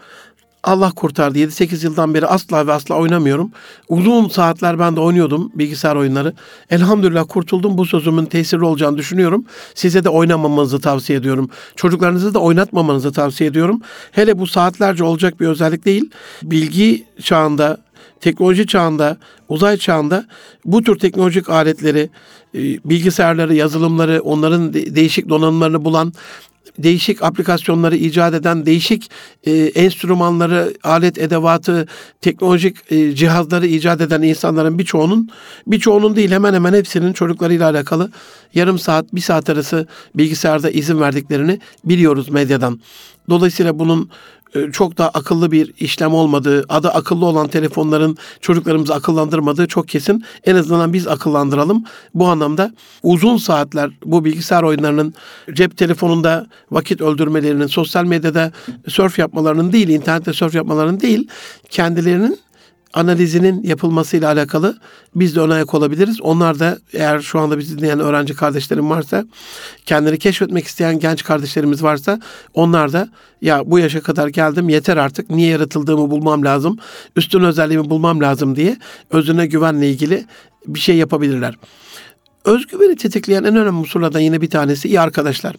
Allah 0.65 0.91
kurtardı 0.91 1.39
7-8 1.39 1.85
yıldan 1.85 2.13
beri 2.13 2.25
asla 2.25 2.67
ve 2.67 2.73
asla 2.73 2.95
oynamıyorum. 2.95 3.51
Uzun 3.89 4.27
saatler 4.27 4.79
ben 4.79 4.95
de 4.95 4.99
oynuyordum 4.99 5.51
bilgisayar 5.55 5.95
oyunları. 5.95 6.33
Elhamdülillah 6.69 7.25
kurtuldum 7.29 7.77
bu 7.77 7.85
sözümün 7.85 8.25
tesirli 8.25 8.65
olacağını 8.65 8.97
düşünüyorum. 8.97 9.45
Size 9.75 10.03
de 10.03 10.09
oynamamanızı 10.09 10.81
tavsiye 10.81 11.19
ediyorum. 11.19 11.49
Çocuklarınızı 11.75 12.33
da 12.33 12.39
oynatmamanızı 12.39 13.11
tavsiye 13.11 13.49
ediyorum. 13.49 13.81
Hele 14.11 14.39
bu 14.39 14.47
saatlerce 14.47 15.03
olacak 15.03 15.39
bir 15.39 15.47
özellik 15.47 15.85
değil. 15.85 16.09
Bilgi 16.43 17.03
çağında 17.23 17.77
teknoloji 18.19 18.67
çağında, 18.67 19.17
uzay 19.49 19.77
çağında 19.77 20.25
bu 20.65 20.83
tür 20.83 20.99
teknolojik 20.99 21.49
aletleri, 21.49 22.09
e, 22.55 22.59
bilgisayarları, 22.85 23.55
yazılımları, 23.55 24.21
onların 24.21 24.73
değişik 24.73 25.29
donanımlarını 25.29 25.85
bulan 25.85 26.13
değişik 26.77 27.23
aplikasyonları 27.23 27.95
icat 27.95 28.33
eden, 28.33 28.65
değişik 28.65 29.09
e, 29.43 29.51
enstrümanları, 29.51 30.73
alet 30.83 31.17
edevatı, 31.17 31.87
teknolojik 32.21 32.91
e, 32.91 33.15
cihazları 33.15 33.67
icat 33.67 34.01
eden 34.01 34.21
insanların 34.21 34.79
birçoğunun, 34.79 35.29
birçoğunun 35.67 36.15
değil 36.15 36.31
hemen 36.31 36.53
hemen 36.53 36.73
hepsinin 36.73 37.13
çocuklarıyla 37.13 37.69
alakalı 37.69 38.11
yarım 38.53 38.79
saat, 38.79 39.15
bir 39.15 39.21
saat 39.21 39.49
arası 39.49 39.87
bilgisayarda 40.15 40.69
izin 40.69 40.99
verdiklerini 40.99 41.59
biliyoruz 41.85 42.29
medyadan. 42.29 42.79
Dolayısıyla 43.29 43.79
bunun 43.79 44.09
çok 44.71 44.97
da 44.97 45.09
akıllı 45.09 45.51
bir 45.51 45.73
işlem 45.79 46.13
olmadığı, 46.13 46.65
adı 46.69 46.89
akıllı 46.89 47.25
olan 47.25 47.47
telefonların 47.47 48.17
çocuklarımızı 48.41 48.93
akıllandırmadığı 48.93 49.67
çok 49.67 49.87
kesin. 49.87 50.23
En 50.43 50.55
azından 50.55 50.93
biz 50.93 51.07
akıllandıralım. 51.07 51.83
Bu 52.13 52.27
anlamda 52.27 52.71
uzun 53.03 53.37
saatler 53.37 53.91
bu 54.05 54.25
bilgisayar 54.25 54.63
oyunlarının 54.63 55.13
cep 55.53 55.77
telefonunda 55.77 56.47
vakit 56.71 57.01
öldürmelerinin, 57.01 57.67
sosyal 57.67 58.05
medyada 58.05 58.51
surf 58.87 59.19
yapmalarının 59.19 59.71
değil, 59.71 59.89
internette 59.89 60.33
surf 60.33 60.55
yapmalarının 60.55 60.99
değil, 60.99 61.27
kendilerinin 61.69 62.39
analizinin 62.95 63.63
yapılmasıyla 63.63 64.31
alakalı 64.31 64.77
biz 65.15 65.35
de 65.35 65.39
ön 65.39 65.49
ayak 65.49 65.73
olabiliriz. 65.73 66.21
Onlar 66.21 66.59
da 66.59 66.77
eğer 66.93 67.19
şu 67.19 67.39
anda 67.39 67.57
bizi 67.57 67.77
dinleyen 67.77 67.99
öğrenci 67.99 68.33
kardeşlerim 68.33 68.89
varsa, 68.89 69.25
kendini 69.85 70.19
keşfetmek 70.19 70.65
isteyen 70.67 70.99
genç 70.99 71.23
kardeşlerimiz 71.23 71.83
varsa 71.83 72.19
onlar 72.53 72.93
da 72.93 73.09
ya 73.41 73.61
bu 73.65 73.79
yaşa 73.79 74.01
kadar 74.01 74.27
geldim 74.27 74.69
yeter 74.69 74.97
artık 74.97 75.29
niye 75.29 75.49
yaratıldığımı 75.49 76.11
bulmam 76.11 76.45
lazım, 76.45 76.77
üstün 77.15 77.41
özelliğimi 77.41 77.89
bulmam 77.89 78.21
lazım 78.21 78.55
diye 78.55 78.77
özüne 79.11 79.45
güvenle 79.45 79.89
ilgili 79.89 80.25
bir 80.67 80.79
şey 80.79 80.95
yapabilirler. 80.95 81.55
Özgüveni 82.45 82.95
tetikleyen 82.95 83.43
en 83.43 83.55
önemli 83.55 83.77
unsurlardan 83.77 84.19
yine 84.19 84.41
bir 84.41 84.49
tanesi 84.49 84.87
iyi 84.87 84.99
arkadaşlar 84.99 85.55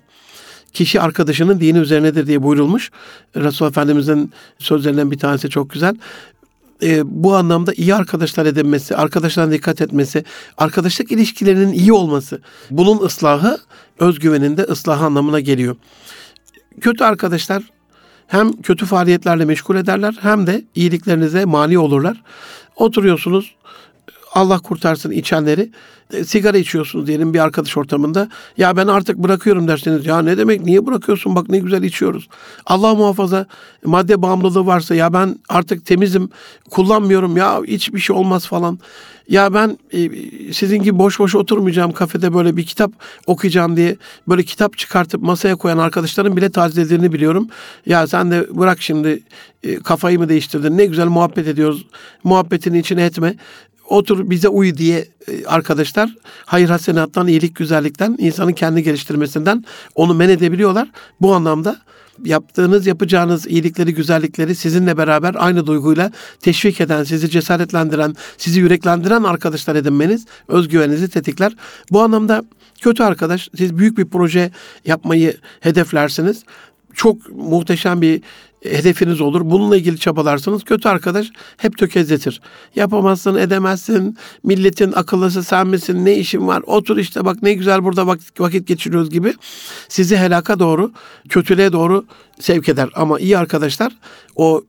kişi 0.73 1.01
arkadaşının 1.01 1.61
dini 1.61 1.79
üzerinedir 1.79 2.27
diye 2.27 2.43
buyurulmuş. 2.43 2.91
Resulullah 3.37 3.71
Efendimizin 3.71 4.33
sözlerinden 4.59 5.11
bir 5.11 5.19
tanesi 5.19 5.51
çok 5.51 5.71
güzel 5.71 5.97
e, 6.83 7.03
bu 7.05 7.35
anlamda 7.37 7.73
iyi 7.73 7.95
arkadaşlar 7.95 8.47
edinmesi, 8.47 8.97
arkadaşlarına 8.97 9.53
dikkat 9.53 9.81
etmesi, 9.81 10.25
arkadaşlık 10.57 11.13
ilişkilerinin 11.13 11.73
iyi 11.73 11.93
olması. 11.93 12.41
Bunun 12.71 12.99
ıslahı 13.07 13.59
özgüveninde 13.99 14.63
ıslahı 14.63 15.05
anlamına 15.05 15.41
geliyor. 15.41 15.77
Kötü 16.81 17.05
arkadaşlar 17.05 17.63
hem 18.27 18.53
kötü 18.53 18.87
faaliyetlerle 18.87 19.45
meşgul 19.45 19.77
ederler 19.77 20.19
hem 20.21 20.47
de 20.47 20.65
iyiliklerinize 20.75 21.45
mani 21.45 21.79
olurlar. 21.79 22.23
Oturuyorsunuz 22.77 23.55
Allah 24.37 24.59
kurtarsın 24.59 25.11
içenleri. 25.11 25.71
E, 26.13 26.25
sigara 26.25 26.59
içiyorsunuz 26.59 27.07
diyelim 27.07 27.35
bir 27.35 27.39
arkadaş 27.39 27.77
ortamında. 27.77 28.29
Ya 28.57 28.77
ben 28.77 28.87
artık 28.87 29.17
bırakıyorum 29.17 29.69
derseniz 29.69 30.07
ya 30.07 30.23
ne 30.23 30.39
demek 30.39 30.65
niye 30.65 30.87
bırakıyorsun 30.87 31.37
bak 31.37 31.49
ne 31.49 31.59
güzel 31.59 31.83
içiyoruz. 31.83 32.29
Allah 32.67 32.95
muhafaza 32.95 33.47
madde 33.85 34.23
bağımlılığı 34.23 34.67
varsa 34.67 34.95
ya 34.95 35.13
ben 35.13 35.37
artık 35.49 35.87
temizim 35.87 36.29
kullanmıyorum 36.71 37.37
ya 37.37 37.63
hiçbir 37.63 38.01
şey 38.01 38.17
olmaz 38.17 38.47
falan. 38.47 38.79
Ya 39.29 39.55
ben 39.55 39.79
e, 39.93 40.11
sizin 40.53 40.83
gibi 40.83 40.99
boş 40.99 41.19
boş 41.19 41.35
oturmayacağım 41.35 41.93
kafede 41.93 42.35
böyle 42.35 42.57
bir 42.57 42.67
kitap 42.67 42.93
okuyacağım 43.27 43.77
diye 43.77 43.97
böyle 44.29 44.43
kitap 44.43 44.79
çıkartıp 44.79 45.23
masaya 45.23 45.57
koyan 45.57 45.79
arkadaşların 45.79 46.37
bile 46.37 46.51
tazelediğini 46.51 47.13
biliyorum. 47.13 47.49
Ya 47.87 48.07
sen 48.07 48.31
de 48.31 48.47
bırak 48.51 48.83
şimdi 48.83 49.23
e, 49.63 49.77
kafayı 49.77 50.19
mı 50.19 50.29
değiştirdin 50.29 50.79
ne 50.79 50.87
güzel 50.87 51.07
muhabbet 51.07 51.47
ediyoruz 51.47 51.87
muhabbetini 52.25 52.79
içine 52.79 53.05
etme 53.05 53.37
otur 53.89 54.31
bize 54.31 54.49
uy 54.49 54.77
diye 54.77 55.09
e, 55.29 55.47
arkadaşlar 55.47 56.15
hayır 56.45 56.69
hasenattan, 56.69 57.29
iyilik 57.29 57.57
güzellikten, 57.57 58.17
insanın 58.19 58.53
kendi 58.53 58.83
geliştirmesinden 58.83 59.65
onu 59.95 60.15
men 60.15 60.29
edebiliyorlar. 60.29 60.89
Bu 61.21 61.35
anlamda 61.35 61.81
yaptığınız, 62.25 62.87
yapacağınız 62.87 63.47
iyilikleri, 63.47 63.95
güzellikleri 63.95 64.55
sizinle 64.55 64.97
beraber 64.97 65.35
aynı 65.39 65.67
duyguyla 65.67 66.13
teşvik 66.41 66.81
eden, 66.81 67.05
sizi 67.05 67.31
cesaretlendiren, 67.31 68.15
sizi 68.39 68.61
yüreklendiren 68.61 69.23
arkadaşlar 69.23 69.77
edinmeniz 69.77 70.27
özgüveninizi 70.49 71.09
tetikler. 71.09 71.57
Bu 71.91 72.03
anlamda 72.03 72.45
kötü 72.81 73.03
arkadaş, 73.03 73.49
siz 73.57 73.79
büyük 73.79 73.99
bir 73.99 74.05
proje 74.05 74.51
yapmayı 74.85 75.37
hedeflersiniz. 75.61 76.43
Çok 76.95 77.31
muhteşem 77.31 78.03
bir 78.03 78.23
hedefiniz 78.71 79.21
olur. 79.21 79.41
Bununla 79.45 79.77
ilgili 79.77 79.99
çabalarsınız. 79.99 80.65
Kötü 80.65 80.89
arkadaş 80.89 81.27
hep 81.57 81.79
tökezletir. 81.79 82.41
Yapamazsın, 82.75 83.37
edemezsin. 83.37 84.19
Milletin 84.43 84.93
akıllısı 84.93 85.45
sen 85.45 85.67
misin? 85.67 86.05
Ne 86.05 86.15
işin 86.15 86.47
var? 86.47 86.63
Otur 86.67 86.97
işte 86.97 87.25
bak 87.25 87.43
ne 87.43 87.55
güzel 87.55 87.85
burada 87.85 88.07
vakit, 88.07 88.41
vakit 88.41 88.67
geçiriyoruz 88.69 89.11
gibi. 89.11 89.35
Sizi 89.89 90.17
helaka 90.17 90.59
doğru, 90.59 90.93
kötülüğe 91.29 91.73
doğru 91.73 92.05
sevk 92.41 92.69
eder. 92.69 92.89
Ama 92.95 93.19
iyi 93.19 93.39
arkadaşlar 93.39 93.93
o 94.37 94.65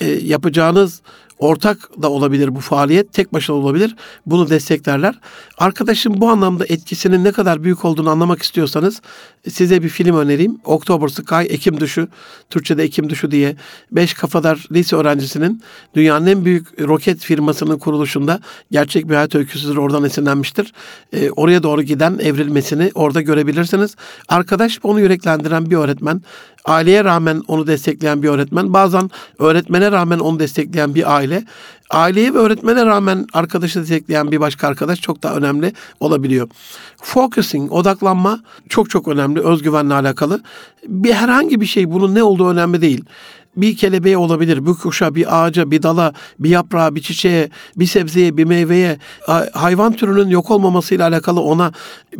e, 0.00 0.06
yapacağınız 0.06 1.02
Ortak 1.42 2.02
da 2.02 2.10
olabilir 2.10 2.54
bu 2.54 2.60
faaliyet, 2.60 3.12
tek 3.12 3.32
başına 3.32 3.56
olabilir. 3.56 3.96
Bunu 4.26 4.50
desteklerler. 4.50 5.14
Arkadaşım 5.58 6.20
bu 6.20 6.28
anlamda 6.28 6.64
etkisinin 6.68 7.24
ne 7.24 7.32
kadar 7.32 7.64
büyük 7.64 7.84
olduğunu 7.84 8.10
anlamak 8.10 8.42
istiyorsanız 8.42 9.02
size 9.48 9.82
bir 9.82 9.88
film 9.88 10.16
önereyim. 10.16 10.58
October 10.64 11.08
Sky, 11.08 11.34
Ekim 11.34 11.80
Düşü, 11.80 12.08
Türkçe'de 12.50 12.82
Ekim 12.82 13.10
Düşü 13.10 13.30
diye 13.30 13.56
beş 13.92 14.14
kafadar 14.14 14.66
lise 14.72 14.96
öğrencisinin 14.96 15.62
dünyanın 15.94 16.26
en 16.26 16.44
büyük 16.44 16.80
roket 16.80 17.18
firmasının 17.18 17.78
kuruluşunda 17.78 18.40
gerçek 18.70 19.08
bir 19.08 19.14
hayat 19.14 19.34
öyküsüdür. 19.34 19.76
Oradan 19.76 20.04
esinlenmiştir. 20.04 20.72
E, 21.12 21.30
oraya 21.30 21.62
doğru 21.62 21.82
giden 21.82 22.18
evrilmesini 22.18 22.90
orada 22.94 23.20
görebilirsiniz. 23.20 23.96
Arkadaş 24.28 24.78
onu 24.82 25.00
yüreklendiren 25.00 25.70
bir 25.70 25.76
öğretmen. 25.76 26.22
Aileye 26.64 27.04
rağmen 27.04 27.42
onu 27.48 27.66
destekleyen 27.66 28.22
bir 28.22 28.28
öğretmen. 28.28 28.72
Bazen 28.72 29.10
öğretmene 29.38 29.92
rağmen 29.92 30.18
onu 30.18 30.38
destekleyen 30.38 30.94
bir 30.94 31.16
aile 31.16 31.32
aile. 31.32 31.44
Aileye 31.90 32.34
ve 32.34 32.38
öğretmene 32.38 32.86
rağmen 32.86 33.26
arkadaşı 33.32 33.80
destekleyen 33.80 34.30
bir 34.30 34.40
başka 34.40 34.68
arkadaş 34.68 35.00
çok 35.00 35.22
daha 35.22 35.34
önemli 35.34 35.72
olabiliyor. 36.00 36.48
Focusing, 37.02 37.72
odaklanma 37.72 38.40
çok 38.68 38.90
çok 38.90 39.08
önemli 39.08 39.40
özgüvenle 39.40 39.94
alakalı. 39.94 40.42
Bir 40.88 41.12
herhangi 41.12 41.60
bir 41.60 41.66
şey 41.66 41.90
bunun 41.90 42.14
ne 42.14 42.22
olduğu 42.22 42.48
önemli 42.48 42.80
değil 42.80 43.04
bir 43.56 43.76
kelebeğe 43.76 44.16
olabilir, 44.16 44.66
bir 44.66 44.72
kuşa, 44.72 45.14
bir 45.14 45.44
ağaca, 45.44 45.70
bir 45.70 45.82
dala, 45.82 46.12
bir 46.38 46.50
yaprağa, 46.50 46.94
bir 46.94 47.00
çiçeğe, 47.00 47.50
bir 47.76 47.86
sebzeye, 47.86 48.36
bir 48.36 48.44
meyveye, 48.44 48.98
hayvan 49.52 49.92
türünün 49.92 50.28
yok 50.28 50.50
olmamasıyla 50.50 51.08
alakalı 51.08 51.40
ona, 51.40 51.72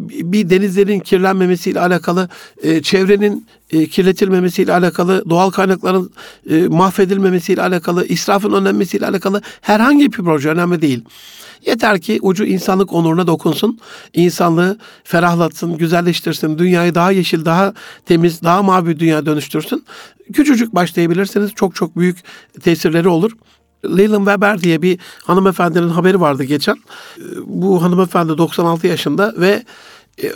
bir 0.07 0.51
denizlerin 0.51 1.01
kirlenmemesiyle 1.01 1.81
alakalı, 1.81 2.29
e, 2.63 2.83
çevrenin 2.83 3.47
e, 3.73 3.87
kirletilmemesiyle 3.87 4.73
alakalı, 4.73 5.31
doğal 5.31 5.51
kaynakların 5.51 6.11
e, 6.51 6.69
mahvedilmemesiyle 6.69 7.63
alakalı, 7.63 8.07
israfın 8.07 8.53
önlenmesiyle 8.53 9.07
alakalı 9.07 9.43
herhangi 9.61 10.13
bir 10.13 10.23
proje 10.23 10.49
önemli 10.49 10.83
değil. 10.83 11.05
Yeter 11.67 12.01
ki 12.01 12.19
ucu 12.23 12.45
insanlık 12.45 12.93
onuruna 12.93 13.27
dokunsun, 13.27 13.79
insanlığı 14.15 14.79
ferahlatsın, 15.05 15.77
güzelleştirsin, 15.77 16.59
dünyayı 16.59 16.95
daha 16.95 17.11
yeşil, 17.11 17.45
daha 17.45 17.75
temiz, 18.07 18.43
daha 18.43 18.63
mavi 18.63 18.89
bir 18.89 18.99
dünya 18.99 19.27
dönüştürsün. 19.27 19.85
Küçücük 20.33 20.75
başlayabilirsiniz, 20.75 21.51
çok 21.55 21.75
çok 21.75 21.97
büyük 21.97 22.19
tesirleri 22.63 23.09
olur. 23.09 23.33
Leland 23.85 24.27
Weber 24.27 24.61
diye 24.61 24.83
bir 24.83 24.99
hanımefendinin 25.25 25.89
haberi 25.89 26.21
vardı 26.21 26.45
geçen. 26.45 26.77
Bu 27.47 27.83
hanımefendi 27.83 28.39
96 28.39 28.87
yaşında 28.87 29.35
ve 29.37 29.63
e, 30.23 30.33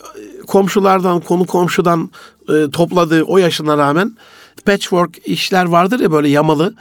komşulardan, 0.47 1.21
konu 1.21 1.47
komşudan 1.47 2.11
e, 2.49 2.71
topladığı 2.71 3.23
o 3.23 3.39
yaşına 3.39 3.79
rağmen 3.79 4.17
patchwork 4.67 5.29
işler 5.29 5.65
vardır 5.65 6.01
ya 6.01 6.13
böyle 6.13 6.29
yamalı. 6.29 6.75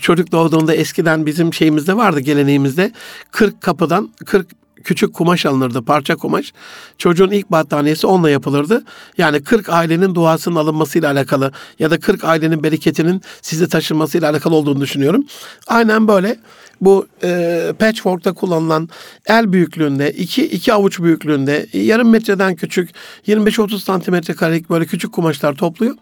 Çocuk 0.00 0.32
doğduğunda 0.32 0.74
eskiden 0.74 1.26
bizim 1.26 1.54
şeyimizde 1.54 1.96
vardı 1.96 2.20
geleneğimizde. 2.20 2.92
40 3.30 3.60
kapıdan 3.60 4.10
40 4.26 4.46
küçük 4.84 5.14
kumaş 5.14 5.46
alınırdı, 5.46 5.82
parça 5.82 6.16
kumaş. 6.16 6.52
Çocuğun 6.98 7.30
ilk 7.30 7.50
battaniyesi 7.50 8.06
onunla 8.06 8.30
yapılırdı. 8.30 8.84
Yani 9.18 9.42
40 9.42 9.68
ailenin 9.68 10.14
duasının 10.14 10.56
alınmasıyla 10.56 11.10
alakalı 11.12 11.52
ya 11.78 11.90
da 11.90 12.00
40 12.00 12.24
ailenin 12.24 12.62
bereketinin 12.62 13.22
size 13.42 13.68
taşınmasıyla 13.68 14.30
alakalı 14.30 14.54
olduğunu 14.54 14.80
düşünüyorum. 14.80 15.24
Aynen 15.66 16.08
böyle 16.08 16.36
bu 16.80 17.06
e, 17.22 17.72
patchwork'ta 17.78 18.32
kullanılan 18.32 18.88
el 19.26 19.52
büyüklüğünde, 19.52 20.12
iki, 20.12 20.46
iki 20.46 20.72
avuç 20.72 21.00
büyüklüğünde, 21.00 21.66
yarım 21.72 22.10
metreden 22.10 22.56
küçük, 22.56 22.90
25-30 23.26 23.78
santimetre 23.78 24.34
karelik 24.34 24.70
böyle 24.70 24.86
küçük 24.86 25.12
kumaşlar 25.12 25.54
topluyor 25.54 25.94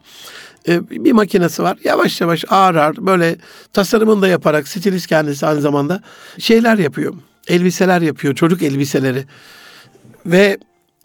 e, 0.68 0.90
bir 0.90 1.12
makinesi 1.12 1.62
var. 1.62 1.78
Yavaş 1.84 2.20
yavaş 2.20 2.44
ağır 2.48 2.74
ağır 2.74 2.96
böyle 2.96 3.36
tasarımını 3.72 4.22
da 4.22 4.28
yaparak 4.28 4.68
stilist 4.68 5.06
kendisi 5.06 5.46
aynı 5.46 5.60
zamanda 5.60 6.02
şeyler 6.38 6.78
yapıyor. 6.78 7.14
Elbiseler 7.48 8.00
yapıyor. 8.00 8.34
Çocuk 8.34 8.62
elbiseleri. 8.62 9.24
Ve 10.26 10.58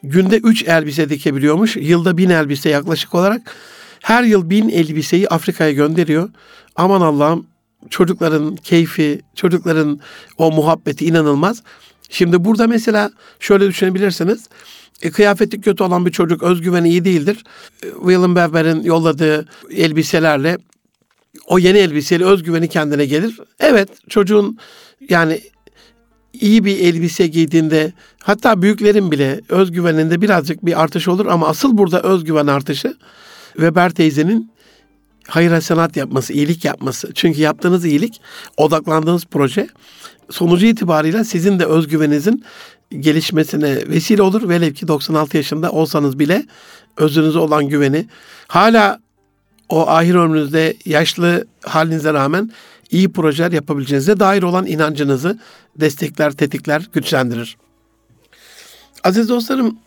günde 0.03 0.38
üç 0.38 0.63
elbise 0.63 1.10
dikebiliyormuş. 1.10 1.75
Yılda 1.75 2.17
bin 2.17 2.29
elbise 2.29 2.69
yaklaşık 2.69 3.15
olarak. 3.15 3.56
Her 4.01 4.23
yıl 4.23 4.49
bin 4.49 4.69
elbiseyi 4.69 5.29
Afrika'ya 5.29 5.71
gönderiyor. 5.71 6.29
Aman 6.75 7.01
Allah'ım 7.01 7.47
çocukların 7.89 8.56
keyfi, 8.56 9.21
çocukların 9.36 9.99
o 10.38 10.51
muhabbeti 10.51 11.06
inanılmaz. 11.06 11.63
Şimdi 12.10 12.45
burada 12.45 12.67
mesela 12.67 13.12
şöyle 13.39 13.67
düşünebilirsiniz. 13.67 14.47
E, 15.01 15.12
kıyafeti 15.12 15.62
kötü 15.62 15.84
olan 15.84 16.06
bir 16.06 16.12
çocuk 16.12 16.43
özgüveni 16.43 16.89
iyi 16.89 17.06
değildir. 17.06 17.43
E, 17.84 17.89
William 17.89 18.36
Weber'in 18.36 18.84
yolladığı 18.84 19.47
elbiselerle 19.71 20.58
o 21.47 21.60
yeni 21.60 21.77
elbiseyle 21.77 22.25
özgüveni 22.25 22.67
kendine 22.67 23.06
gelir. 23.06 23.39
Evet 23.60 23.89
çocuğun 24.10 24.58
yani 25.10 25.41
iyi 26.34 26.65
bir 26.65 26.80
elbise 26.80 27.28
giydiğinde 27.28 27.93
hatta 28.24 28.62
büyüklerin 28.62 29.12
bile 29.12 29.41
özgüveninde 29.50 30.22
birazcık 30.22 30.65
bir 30.65 30.82
artış 30.82 31.08
olur 31.08 31.26
ama 31.26 31.48
asıl 31.48 31.78
burada 31.78 32.02
özgüven 32.02 32.48
artışı 32.48 32.98
Weber 33.54 33.89
teyzenin 33.89 34.52
hayır 35.28 35.52
hasenat 35.52 35.98
yapması, 35.98 36.34
iyilik 36.34 36.65
yapması. 36.65 37.12
Çünkü 37.13 37.41
yaptığınız 37.41 37.86
iyilik, 37.86 38.22
odaklandığınız 38.58 39.26
proje 39.26 39.67
sonucu 40.30 40.65
itibariyle 40.65 41.24
sizin 41.24 41.60
de 41.60 41.65
özgüveninizin 41.65 42.43
gelişmesine 43.00 43.89
vesile 43.89 44.22
olur. 44.22 44.50
Velev 44.50 44.74
ki 44.74 44.88
96 44.88 45.38
yaşında 45.38 45.72
olsanız 45.72 46.19
bile 46.19 46.46
özünüze 46.98 47.39
olan 47.39 47.67
güveni 47.67 48.08
hala 48.48 49.00
o 49.69 49.88
ahir 49.88 50.15
ömrünüzde 50.15 50.76
yaşlı 50.86 51.48
halinize 51.62 52.13
rağmen 52.13 52.52
iyi 52.93 53.12
projeler 53.12 53.51
yapabileceğinize 53.51 54.19
dair 54.19 54.43
olan 54.43 54.65
inancınızı 54.65 55.39
destekler, 55.75 56.32
tetikler, 56.32 56.89
güçlendirir. 56.93 57.58
Aziz 59.03 59.29
dostlarım, 59.29 59.77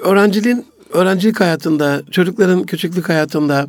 öğrenciliğin 0.00 0.66
öğrencilik 0.92 1.40
hayatında, 1.40 2.02
çocukların 2.10 2.62
küçüklük 2.62 3.08
hayatında 3.08 3.66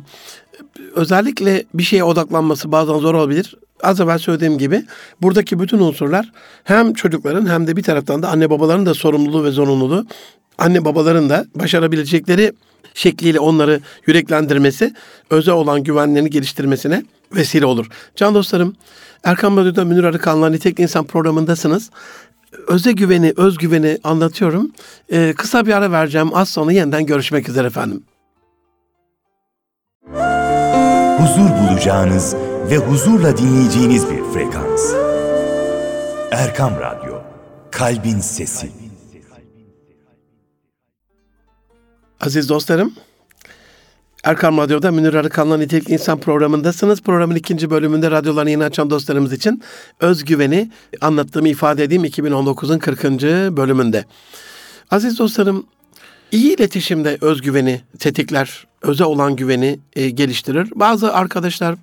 özellikle 0.94 1.64
bir 1.74 1.82
şeye 1.82 2.04
odaklanması 2.04 2.72
bazen 2.72 2.98
zor 2.98 3.14
olabilir. 3.14 3.56
Az 3.82 4.00
evvel 4.00 4.18
söylediğim 4.18 4.58
gibi 4.58 4.84
buradaki 5.22 5.60
bütün 5.60 5.78
unsurlar 5.78 6.32
hem 6.64 6.94
çocukların 6.94 7.46
hem 7.46 7.66
de 7.66 7.76
bir 7.76 7.82
taraftan 7.82 8.22
da 8.22 8.28
anne 8.28 8.50
babaların 8.50 8.86
da 8.86 8.94
sorumluluğu 8.94 9.44
ve 9.44 9.50
zorunluluğu. 9.50 10.06
Anne 10.58 10.84
babaların 10.84 11.30
da 11.30 11.46
başarabilecekleri 11.54 12.52
şekliyle 12.94 13.40
onları 13.40 13.80
yüreklendirmesi, 14.06 14.94
özel 15.30 15.54
olan 15.54 15.82
güvenlerini 15.82 16.30
geliştirmesine 16.30 17.04
vesile 17.32 17.66
olur. 17.66 17.86
Can 18.16 18.34
dostlarım, 18.34 18.76
Erkan 19.24 19.56
Radyo'da 19.56 19.84
Münir 19.84 20.04
Arıkan'la 20.04 20.50
Nitek 20.50 20.80
İnsan 20.80 21.04
programındasınız. 21.04 21.90
Öze 22.68 22.92
güveni, 22.92 23.32
özgüveni 23.36 23.98
anlatıyorum. 24.04 24.72
Ee, 25.12 25.34
kısa 25.36 25.66
bir 25.66 25.72
ara 25.72 25.92
vereceğim. 25.92 26.34
Az 26.34 26.48
sonra 26.48 26.72
yeniden 26.72 27.06
görüşmek 27.06 27.48
üzere 27.48 27.66
efendim. 27.66 28.02
Huzur 31.18 31.50
bulacağınız 31.50 32.34
ve 32.70 32.76
huzurla 32.76 33.36
dinleyeceğiniz 33.36 34.10
bir 34.10 34.22
frekans. 34.32 34.94
Erkam 36.30 36.72
Radyo, 36.80 37.20
Kalbin 37.70 38.20
Sesi. 38.20 38.70
Aziz 42.20 42.48
dostlarım, 42.48 42.94
Erkam 44.24 44.58
Radyo'da 44.58 44.90
Münir 44.90 45.14
Arıkan'la 45.14 45.56
Nitelikli 45.56 45.92
İnsan 45.92 46.20
programındasınız. 46.20 47.00
Programın 47.02 47.34
ikinci 47.34 47.70
bölümünde 47.70 48.10
radyolarını 48.10 48.50
yeni 48.50 48.64
açan 48.64 48.90
dostlarımız 48.90 49.32
için 49.32 49.62
özgüveni 50.00 50.70
anlattığımı 51.00 51.48
ifade 51.48 51.84
edeyim 51.84 52.04
2019'un 52.04 52.78
40. 52.78 53.04
bölümünde. 53.56 54.04
Aziz 54.90 55.18
dostlarım, 55.18 55.66
iyi 56.32 56.56
iletişimde 56.56 57.18
özgüveni 57.20 57.80
tetikler, 57.98 58.66
öze 58.82 59.04
olan 59.04 59.36
güveni 59.36 59.78
e, 59.96 60.10
geliştirir. 60.10 60.68
Bazı 60.74 61.14
arkadaşlar 61.14 61.74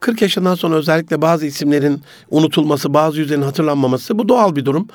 40 0.00 0.22
yaşından 0.22 0.54
sonra 0.54 0.76
özellikle 0.76 1.22
bazı 1.22 1.46
isimlerin 1.46 2.02
unutulması, 2.30 2.94
bazı 2.94 3.20
yüzlerin 3.20 3.42
hatırlanmaması 3.42 4.18
bu 4.18 4.28
doğal 4.28 4.56
bir 4.56 4.64
durum. 4.64 4.88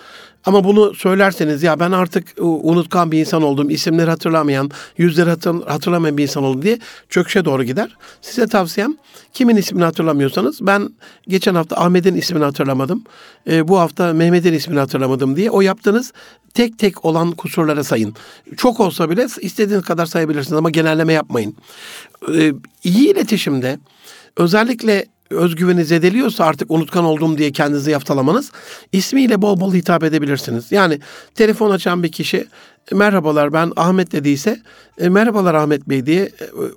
Ama 0.46 0.64
bunu 0.64 0.96
söylerseniz 0.96 1.64
ya 1.64 1.80
ben 1.80 1.92
artık 1.92 2.28
unutkan 2.40 3.12
bir 3.12 3.20
insan 3.20 3.42
oldum, 3.42 3.70
isimleri 3.70 4.10
hatırlamayan, 4.10 4.72
yüzleri 4.98 5.30
hatır, 5.30 5.62
hatırlamayan 5.68 6.18
bir 6.18 6.24
insan 6.24 6.44
oldum 6.44 6.62
diye 6.62 6.80
çöküşe 7.10 7.46
doğru 7.46 7.64
gider. 7.64 7.98
Size 8.22 8.48
tavsiyem 8.48 8.98
kimin 9.34 9.56
ismini 9.56 9.84
hatırlamıyorsanız 9.84 10.58
ben 10.62 10.90
geçen 11.28 11.56
hafta 11.56 11.78
Ahmet'in 11.78 12.16
ismini 12.16 12.44
hatırlamadım. 12.44 13.04
E, 13.50 13.68
bu 13.68 13.80
hafta 13.80 14.14
Mehmet'in 14.14 14.54
ismini 14.54 14.80
hatırlamadım 14.80 15.36
diye 15.36 15.52
o 15.52 15.62
yaptığınız 15.62 16.14
tek 16.54 16.80
tek 16.80 17.06
olan 17.06 17.32
kusurlara 17.32 17.84
sayın. 17.84 18.16
Çok 18.58 18.80
olsa 18.80 19.10
bile 19.10 19.28
istediğiniz 19.42 19.86
kadar 19.86 20.06
sayabilirsiniz 20.06 20.58
ama 20.58 20.70
genelleme 20.70 21.14
yapmayın. 21.14 21.56
E, 22.36 22.54
iyi 22.84 23.12
iletişimde 23.12 23.80
özellikle 24.38 25.06
özgüveni 25.32 25.86
zedeliyorsa 25.86 26.46
artık 26.46 26.72
unutkan 26.72 27.06
oldum 27.06 27.38
diye 27.38 27.52
kendinizi 27.52 27.92
yaftalamanız 27.92 28.52
ismiyle 28.92 29.42
bol 29.42 29.60
bol 29.60 29.74
hitap 29.74 30.04
edebilirsiniz. 30.04 30.72
Yani 30.72 31.00
telefon 31.36 31.72
açan 31.72 32.04
bir 32.04 32.12
kişi 32.12 32.48
merhabalar 32.92 33.54
ben 33.54 33.72
Ahmet 33.76 34.12
dediyse 34.12 34.60
e, 34.98 35.10
merhabalar 35.10 35.54
Ahmet 35.54 35.90
Bey 35.90 36.06
diye 36.06 36.22
e, 36.24 36.32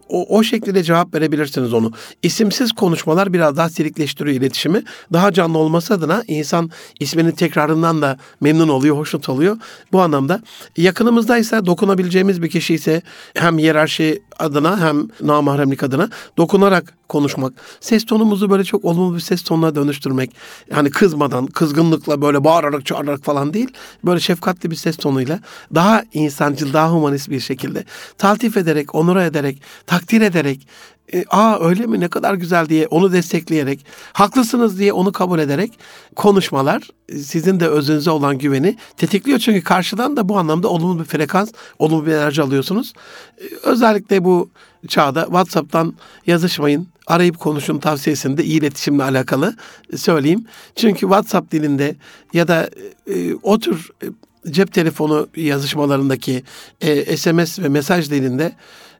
o, 0.08 0.38
o 0.38 0.42
şekilde 0.42 0.82
cevap 0.82 1.14
verebilirsiniz 1.14 1.74
onu. 1.74 1.92
İsimsiz 2.22 2.72
konuşmalar 2.72 3.32
biraz 3.32 3.56
daha 3.56 3.68
silikleştiriyor 3.68 4.36
iletişimi. 4.36 4.82
Daha 5.12 5.32
canlı 5.32 5.58
olması 5.58 5.94
adına 5.94 6.22
insan 6.26 6.70
isminin 7.00 7.30
tekrarından 7.30 8.02
da 8.02 8.18
memnun 8.40 8.68
oluyor, 8.68 8.96
hoşnut 8.96 9.28
oluyor. 9.28 9.56
Bu 9.92 10.00
anlamda 10.00 10.42
yakınımızdaysa 10.76 11.66
dokunabileceğimiz 11.66 12.42
bir 12.42 12.50
kişi 12.50 12.74
ise 12.74 13.02
hem 13.34 13.58
hiyerarşi 13.58 14.22
adına 14.38 14.80
hem 14.80 15.08
namahremlik 15.20 15.82
adına 15.82 16.08
dokunarak 16.36 16.94
konuşmak. 17.08 17.52
Ses 17.80 18.04
tonumuzu 18.06 18.50
böyle 18.50 18.64
çok 18.64 18.84
olumlu 18.84 19.14
bir 19.14 19.20
ses 19.20 19.42
tonuna 19.42 19.74
dönüştürmek. 19.74 20.30
Yani 20.70 20.90
kızmadan, 20.90 21.46
kızgınlıkla 21.46 22.22
böyle 22.22 22.44
bağırarak 22.44 22.86
çağırarak 22.86 23.24
falan 23.24 23.54
değil. 23.54 23.68
Böyle 24.04 24.20
şefkatli 24.20 24.70
bir 24.70 24.76
ses 24.76 24.96
tonuyla 24.96 25.40
daha 25.74 25.93
daha 25.94 26.04
insancıl, 26.12 26.72
daha 26.72 26.92
humanist 26.92 27.30
bir 27.30 27.40
şekilde 27.40 27.84
taltif 28.18 28.56
ederek, 28.56 28.94
onur 28.94 29.16
ederek, 29.16 29.62
takdir 29.86 30.20
ederek, 30.20 30.66
e, 31.12 31.24
aa 31.30 31.68
öyle 31.68 31.86
mi 31.86 32.00
ne 32.00 32.08
kadar 32.08 32.34
güzel 32.34 32.68
diye 32.68 32.86
onu 32.86 33.12
destekleyerek, 33.12 33.86
haklısınız 34.12 34.78
diye 34.78 34.92
onu 34.92 35.12
kabul 35.12 35.38
ederek 35.38 35.78
konuşmalar 36.16 36.88
e, 37.08 37.18
sizin 37.18 37.60
de 37.60 37.68
özünüze 37.68 38.10
olan 38.10 38.38
güveni 38.38 38.76
tetikliyor. 38.96 39.38
Çünkü 39.38 39.62
karşıdan 39.62 40.16
da 40.16 40.28
bu 40.28 40.38
anlamda 40.38 40.68
olumlu 40.68 41.00
bir 41.00 41.04
frekans, 41.04 41.52
olumlu 41.78 42.06
bir 42.06 42.12
enerji 42.12 42.42
alıyorsunuz. 42.42 42.92
E, 43.38 43.44
özellikle 43.62 44.24
bu 44.24 44.50
çağda 44.88 45.24
WhatsApp'tan 45.24 45.94
yazışmayın, 46.26 46.88
arayıp 47.06 47.38
konuşun 47.38 47.78
tavsiyesini 47.78 48.36
de 48.36 48.44
iyi 48.44 48.60
iletişimle 48.60 49.02
alakalı 49.02 49.56
söyleyeyim. 49.96 50.44
Çünkü 50.76 51.00
WhatsApp 51.00 51.52
dilinde 51.52 51.96
ya 52.32 52.48
da 52.48 52.70
e, 53.06 53.34
o 53.34 53.58
tür 53.58 53.90
e, 54.02 54.06
cep 54.50 54.72
telefonu 54.72 55.28
yazışmalarındaki 55.36 56.42
e, 56.80 57.16
SMS 57.16 57.58
ve 57.58 57.68
mesaj 57.68 58.10
dilinde 58.10 58.52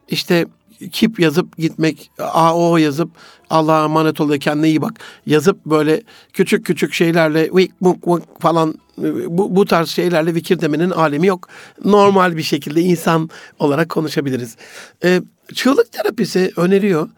işte 0.08 0.46
kip 0.92 1.20
yazıp 1.20 1.56
gitmek, 1.56 2.10
AO 2.18 2.76
yazıp 2.76 3.10
Allah'a 3.50 3.84
emanet 3.84 4.20
ol 4.20 4.38
kendine 4.38 4.68
iyi 4.68 4.82
bak 4.82 4.92
yazıp 5.26 5.66
böyle 5.66 6.02
küçük 6.32 6.66
küçük 6.66 6.94
şeylerle 6.94 7.50
vik 7.54 7.80
muk 7.80 8.08
vik 8.08 8.40
falan 8.40 8.74
bu, 8.98 9.56
bu 9.56 9.64
tarz 9.64 9.88
şeylerle 9.88 10.34
vikir 10.34 10.60
demenin 10.60 10.90
alemi 10.90 11.26
yok. 11.26 11.48
Normal 11.84 12.36
bir 12.36 12.42
şekilde 12.42 12.80
insan 12.80 13.30
olarak 13.58 13.88
konuşabiliriz. 13.88 14.56
Ee, 15.04 15.22
çığlık 15.54 15.92
terapisi 15.92 16.52
öneriyor. 16.56 17.08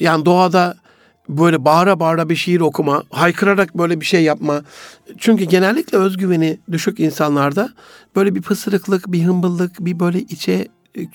Yani 0.00 0.24
doğada 0.24 0.76
böyle 1.28 1.64
bağıra 1.64 2.00
bağıra 2.00 2.28
bir 2.28 2.36
şiir 2.36 2.60
okuma, 2.60 3.02
haykırarak 3.10 3.78
böyle 3.78 4.00
bir 4.00 4.06
şey 4.06 4.22
yapma. 4.22 4.62
Çünkü 5.18 5.44
genellikle 5.44 5.98
özgüveni 5.98 6.58
düşük 6.72 7.00
insanlarda 7.00 7.72
böyle 8.16 8.34
bir 8.34 8.42
pısırıklık, 8.42 9.12
bir 9.12 9.24
hımbıllık, 9.24 9.84
bir 9.84 10.00
böyle 10.00 10.18
içe 10.18 10.68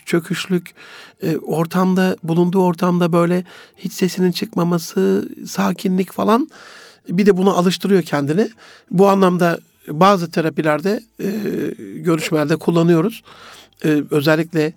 çöküşlük, 0.06 0.74
e, 1.22 1.38
ortamda 1.38 2.18
bulunduğu 2.24 2.64
ortamda 2.64 3.14
böyle 3.14 3.44
hiç 3.78 3.94
sesinin 3.94 4.32
çıkmaması, 4.32 5.30
sakinlik 5.48 6.12
falan 6.12 6.50
bir 7.10 7.26
de 7.26 7.38
bunu 7.38 7.58
alıştırıyor 7.58 8.04
kendini. 8.04 8.50
Bu 8.92 9.08
anlamda 9.08 9.60
bazı 9.88 10.32
terapilerde 10.32 11.04
e, 11.20 11.28
görüşmelerde 11.96 12.56
kullanıyoruz. 12.56 13.24
E, 13.86 14.04
özellikle 14.12 14.74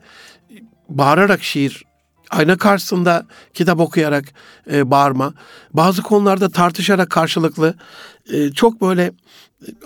bağırarak 0.88 1.42
şiir 1.42 1.84
ayna 2.32 2.56
karşısında 2.56 3.26
kitap 3.54 3.80
okuyarak 3.80 4.24
e, 4.72 4.90
bağırma, 4.90 5.34
bazı 5.72 6.02
konularda 6.02 6.48
tartışarak 6.48 7.10
karşılıklı 7.10 7.74
e, 8.32 8.50
çok 8.52 8.80
böyle 8.80 9.12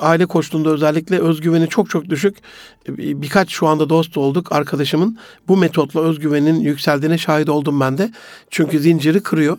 aile 0.01 0.27
koştuğunda 0.27 0.71
özellikle 0.71 1.19
özgüveni 1.19 1.69
çok 1.69 1.91
çok 1.91 2.09
düşük. 2.09 2.37
Birkaç 2.89 3.51
şu 3.51 3.67
anda 3.67 3.89
dost 3.89 4.17
olduk 4.17 4.53
arkadaşımın 4.53 5.19
bu 5.49 5.57
metotla 5.57 6.01
özgüvenin 6.01 6.61
yükseldiğine 6.61 7.19
şahit 7.19 7.49
oldum 7.49 7.81
ben 7.81 7.99
de. 7.99 8.11
Çünkü 8.51 8.79
zinciri 8.79 9.23
kırıyor. 9.23 9.59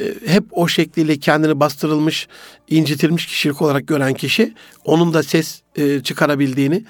E, 0.00 0.14
hep 0.26 0.44
o 0.50 0.68
şekliyle 0.68 1.18
kendini 1.18 1.60
bastırılmış, 1.60 2.28
incitilmiş 2.68 3.26
kişilik 3.26 3.62
olarak 3.62 3.86
gören 3.86 4.14
kişi 4.14 4.54
onun 4.84 5.14
da 5.14 5.22
ses 5.22 5.62
e, 5.76 6.00
çıkarabildiğini 6.00 6.84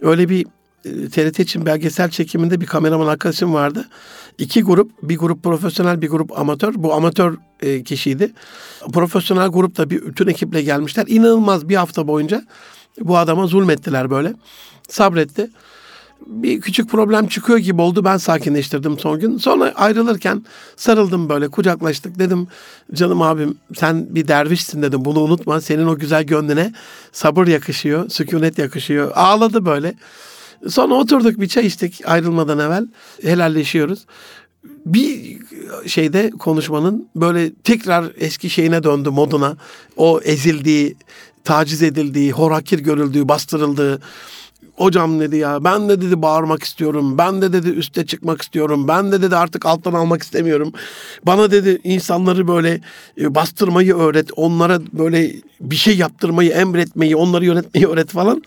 öyle 0.00 0.28
bir 0.28 0.46
TRT 0.82 1.40
için 1.40 1.66
belgesel 1.66 2.10
çekiminde 2.10 2.60
bir 2.60 2.66
kameraman 2.66 3.06
arkadaşım 3.06 3.54
vardı. 3.54 3.88
İki 4.38 4.62
grup, 4.62 4.90
bir 5.02 5.18
grup 5.18 5.42
profesyonel, 5.42 6.02
bir 6.02 6.08
grup 6.08 6.38
amatör. 6.38 6.74
Bu 6.76 6.94
amatör 6.94 7.36
e, 7.60 7.82
kişiydi. 7.82 8.32
Profesyonel 8.92 9.48
grup 9.48 9.76
da 9.76 9.90
bir 9.90 10.06
bütün 10.06 10.26
ekiple 10.26 10.62
gelmişler. 10.62 11.04
İnanılmaz 11.08 11.68
bir 11.68 11.76
hafta 11.76 12.08
boyunca 12.08 12.44
bu 13.00 13.18
adama 13.18 13.46
zulmettiler 13.46 14.10
böyle. 14.10 14.34
Sabretti. 14.88 15.50
Bir 16.26 16.60
küçük 16.60 16.90
problem 16.90 17.26
çıkıyor 17.28 17.58
gibi 17.58 17.82
oldu. 17.82 18.04
Ben 18.04 18.16
sakinleştirdim 18.16 18.98
son 18.98 19.20
gün. 19.20 19.38
Sonra 19.38 19.72
ayrılırken 19.74 20.44
sarıldım 20.76 21.28
böyle 21.28 21.48
kucaklaştık. 21.48 22.18
Dedim 22.18 22.48
canım 22.94 23.22
abim 23.22 23.58
sen 23.74 24.14
bir 24.14 24.28
dervişsin 24.28 24.82
dedim. 24.82 25.04
Bunu 25.04 25.20
unutma. 25.20 25.60
Senin 25.60 25.86
o 25.86 25.96
güzel 25.96 26.24
gönlüne 26.24 26.72
sabır 27.12 27.46
yakışıyor. 27.46 28.08
Sükunet 28.08 28.58
yakışıyor. 28.58 29.12
Ağladı 29.14 29.64
böyle. 29.64 29.94
Sonra 30.68 30.94
oturduk 30.94 31.40
bir 31.40 31.48
çay 31.48 31.66
içtik 31.66 32.00
ayrılmadan 32.04 32.58
evvel. 32.58 32.86
Helalleşiyoruz. 33.22 34.06
Bir 34.86 35.38
şeyde 35.86 36.30
konuşmanın 36.30 37.08
böyle 37.16 37.54
tekrar 37.54 38.12
eski 38.16 38.50
şeyine 38.50 38.82
döndü 38.82 39.10
moduna. 39.10 39.56
O 39.96 40.20
ezildiği, 40.20 40.96
taciz 41.44 41.82
edildiği, 41.82 42.32
horakir 42.32 42.78
görüldüğü, 42.78 43.28
bastırıldığı, 43.28 44.00
hocam 44.76 45.20
dedi 45.20 45.36
ya 45.36 45.64
ben 45.64 45.88
de 45.88 46.00
dedi 46.00 46.22
bağırmak 46.22 46.62
istiyorum. 46.62 47.18
Ben 47.18 47.42
de 47.42 47.52
dedi 47.52 47.68
üste 47.68 48.06
çıkmak 48.06 48.42
istiyorum. 48.42 48.88
Ben 48.88 49.12
de 49.12 49.22
dedi 49.22 49.36
artık 49.36 49.66
alttan 49.66 49.92
almak 49.92 50.22
istemiyorum. 50.22 50.72
Bana 51.26 51.50
dedi 51.50 51.80
insanları 51.84 52.48
böyle 52.48 52.80
e, 53.20 53.34
bastırmayı 53.34 53.96
öğret. 53.96 54.30
Onlara 54.36 54.80
böyle 54.92 55.32
bir 55.60 55.76
şey 55.76 55.96
yaptırmayı, 55.96 56.50
emretmeyi, 56.50 57.16
onları 57.16 57.44
yönetmeyi 57.44 57.86
öğret 57.86 58.08
falan. 58.08 58.42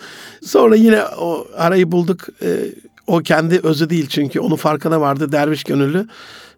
Sonra 0.45 0.75
yine 0.75 1.03
o 1.03 1.47
arayı 1.57 1.91
bulduk. 1.91 2.27
E, 2.41 2.57
o 3.07 3.19
kendi 3.19 3.59
özü 3.63 3.89
değil 3.89 4.07
çünkü 4.09 4.39
onun 4.39 4.55
farkına 4.55 5.01
vardı 5.01 5.31
derviş 5.31 5.63
gönüllü. 5.63 6.07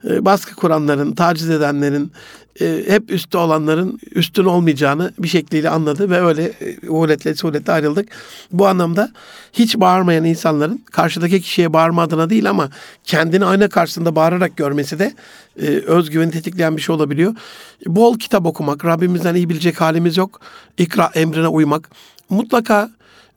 E, 0.10 0.26
baskı 0.26 0.56
kuranların, 0.56 1.12
taciz 1.16 1.50
edenlerin, 1.50 2.12
e, 2.62 2.84
hep 2.88 3.12
üstte 3.12 3.38
olanların 3.38 4.00
üstün 4.16 4.46
olmayacağını 4.46 5.14
bir 5.20 5.28
şekliyle 5.28 5.70
anladı 5.70 6.10
ve 6.10 6.22
öyle 6.22 6.44
e, 6.44 6.90
uhuletle 6.90 7.36
suhuletle 7.36 7.74
ayrıldık. 7.74 8.10
Bu 8.52 8.68
anlamda 8.68 9.12
hiç 9.54 9.80
bağırmayan 9.80 10.26
insanların 10.26 10.86
karşıdaki 10.92 11.42
kişiye 11.42 11.74
bağırma 11.74 12.02
adına 12.02 12.30
değil 12.30 12.50
ama 12.50 12.70
kendini 13.04 13.46
ayna 13.46 13.70
karşısında 13.70 14.16
bağırarak 14.16 14.58
görmesi 14.58 15.00
de 15.00 15.14
e, 15.62 15.66
özgüveni 15.68 16.32
tetikleyen 16.32 16.78
bir 16.78 16.82
şey 16.82 16.96
olabiliyor. 16.96 17.36
Bol 17.86 18.20
kitap 18.20 18.46
okumak, 18.46 18.86
Rabbimizden 18.86 19.36
iyi 19.36 19.50
bilecek 19.50 19.82
halimiz 19.82 20.18
yok. 20.18 20.42
İkra 20.78 21.12
emrine 21.16 21.48
uymak. 21.48 21.90
Mutlaka 22.30 22.92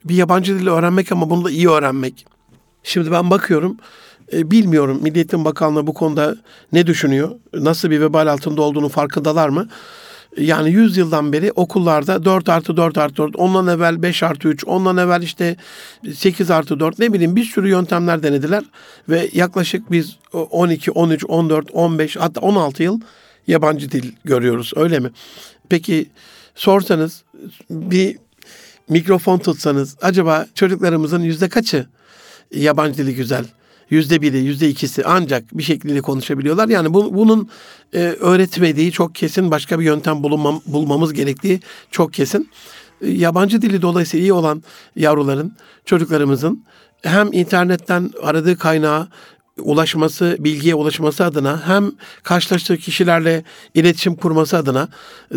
bir 0.05 0.15
yabancı 0.15 0.59
dili 0.59 0.69
öğrenmek 0.69 1.11
ama 1.11 1.29
bunu 1.29 1.45
da 1.45 1.51
iyi 1.51 1.69
öğrenmek. 1.69 2.25
Şimdi 2.83 3.11
ben 3.11 3.29
bakıyorum 3.29 3.77
e, 4.33 4.51
bilmiyorum 4.51 4.99
Milliyetin 5.01 5.45
Bakanlığı 5.45 5.87
bu 5.87 5.93
konuda 5.93 6.35
ne 6.71 6.87
düşünüyor? 6.87 7.31
Nasıl 7.53 7.89
bir 7.89 8.01
vebal 8.01 8.27
altında 8.27 8.61
olduğunu 8.61 8.89
farkındalar 8.89 9.49
mı? 9.49 9.67
Yani 10.37 10.71
100 10.71 10.97
yıldan 10.97 11.33
beri 11.33 11.51
okullarda 11.51 12.25
4 12.25 12.49
artı 12.49 12.77
4 12.77 12.97
artı 12.97 13.17
4, 13.17 13.35
ondan 13.35 13.67
evvel 13.67 14.01
5 14.01 14.23
artı 14.23 14.47
3, 14.47 14.67
ondan 14.67 14.97
evvel 14.97 15.21
işte 15.21 15.55
8 16.15 16.51
artı 16.51 16.79
4 16.79 16.99
ne 16.99 17.13
bileyim 17.13 17.35
bir 17.35 17.43
sürü 17.43 17.69
yöntemler 17.69 18.23
denediler. 18.23 18.63
Ve 19.09 19.29
yaklaşık 19.33 19.91
biz 19.91 20.15
12, 20.33 20.91
13, 20.91 21.25
14, 21.27 21.71
15 21.73 22.17
hatta 22.17 22.41
16 22.41 22.83
yıl 22.83 22.99
yabancı 23.47 23.91
dil 23.91 24.11
görüyoruz 24.25 24.71
öyle 24.75 24.99
mi? 24.99 25.11
Peki 25.69 26.09
sorsanız 26.55 27.23
bir 27.69 28.17
mikrofon 28.89 29.37
tutsanız 29.37 29.97
acaba 30.01 30.45
çocuklarımızın 30.55 31.21
yüzde 31.21 31.49
kaçı 31.49 31.85
yabancı 32.51 32.97
dili 32.97 33.15
güzel? 33.15 33.45
Yüzde 33.91 34.21
biri, 34.21 34.37
yüzde 34.37 34.69
ikisi 34.69 35.05
ancak 35.05 35.57
bir 35.57 35.63
şekilde 35.63 36.01
konuşabiliyorlar. 36.01 36.69
Yani 36.69 36.93
bu, 36.93 37.15
bunun 37.15 37.49
e, 37.93 37.99
öğretmediği 37.99 38.91
çok 38.91 39.15
kesin 39.15 39.51
başka 39.51 39.79
bir 39.79 39.85
yöntem 39.85 40.23
bulunmam, 40.23 40.61
bulmamız 40.65 41.13
gerektiği 41.13 41.59
çok 41.91 42.13
kesin. 42.13 42.49
E, 43.01 43.09
yabancı 43.09 43.61
dili 43.61 43.81
dolayısıyla 43.81 44.25
iyi 44.25 44.33
olan 44.33 44.63
yavruların, 44.95 45.55
çocuklarımızın 45.85 46.65
hem 47.01 47.33
internetten 47.33 48.11
aradığı 48.23 48.57
kaynağı 48.57 49.07
ulaşması, 49.61 50.37
bilgiye 50.39 50.75
ulaşması 50.75 51.25
adına 51.25 51.67
hem 51.67 51.91
karşılaştığı 52.23 52.77
kişilerle 52.77 53.43
iletişim 53.73 54.15
kurması 54.15 54.57
adına 54.57 54.87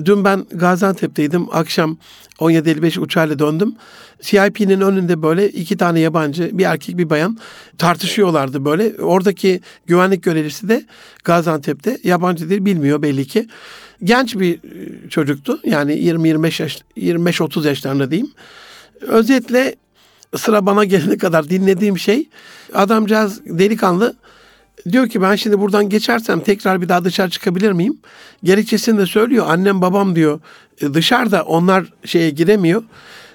dün 0.04 0.24
ben 0.24 0.46
Gaziantep'teydim. 0.50 1.46
Akşam 1.52 1.96
17.55 2.38 3.00
uçağıyla 3.00 3.38
döndüm. 3.38 3.74
CIP'nin 4.22 4.80
önünde 4.80 5.22
böyle 5.22 5.48
iki 5.48 5.76
tane 5.76 6.00
yabancı, 6.00 6.58
bir 6.58 6.64
erkek 6.64 6.98
bir 6.98 7.10
bayan 7.10 7.38
tartışıyorlardı 7.78 8.64
böyle. 8.64 9.02
Oradaki 9.02 9.60
güvenlik 9.86 10.22
görevlisi 10.22 10.68
de 10.68 10.84
Gaziantep'te 11.24 11.98
yabancı 12.04 12.50
dil 12.50 12.64
bilmiyor 12.64 13.02
belli 13.02 13.26
ki. 13.26 13.48
Genç 14.04 14.36
bir 14.36 14.54
e, 14.54 15.08
çocuktu. 15.08 15.60
Yani 15.64 15.92
20-25 15.92 16.62
yaş 16.62 16.78
25-30 16.96 17.66
yaşlarında 17.66 18.10
diyeyim. 18.10 18.30
Özetle 19.00 19.74
sıra 20.36 20.66
bana 20.66 20.84
gelene 20.84 21.18
kadar 21.18 21.50
dinlediğim 21.50 21.98
şey 21.98 22.28
adamcağız 22.74 23.40
delikanlı 23.46 24.14
diyor 24.92 25.08
ki 25.08 25.22
ben 25.22 25.36
şimdi 25.36 25.60
buradan 25.60 25.88
geçersem 25.88 26.40
tekrar 26.40 26.82
bir 26.82 26.88
daha 26.88 27.04
dışarı 27.04 27.30
çıkabilir 27.30 27.72
miyim? 27.72 27.98
Gerekçesini 28.44 28.98
de 28.98 29.06
söylüyor. 29.06 29.46
Annem 29.48 29.82
babam 29.82 30.16
diyor 30.16 30.40
e, 30.80 30.94
dışarıda 30.94 31.42
onlar 31.42 31.84
şeye 32.04 32.30
giremiyor. 32.30 32.82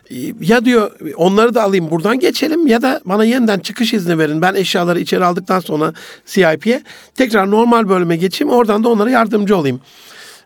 E, 0.09 0.15
ya 0.41 0.65
diyor 0.65 0.91
onları 1.15 1.55
da 1.55 1.63
alayım 1.63 1.91
buradan 1.91 2.19
geçelim 2.19 2.67
ya 2.67 2.81
da 2.81 3.01
bana 3.05 3.25
yeniden 3.25 3.59
çıkış 3.59 3.93
izni 3.93 4.17
verin. 4.17 4.41
Ben 4.41 4.55
eşyaları 4.55 4.99
içeri 4.99 5.25
aldıktan 5.25 5.59
sonra 5.59 5.93
CIP'ye 6.25 6.83
tekrar 7.15 7.51
normal 7.51 7.89
bölüme 7.89 8.17
geçeyim. 8.17 8.53
Oradan 8.53 8.83
da 8.83 8.89
onlara 8.89 9.09
yardımcı 9.09 9.57
olayım. 9.57 9.81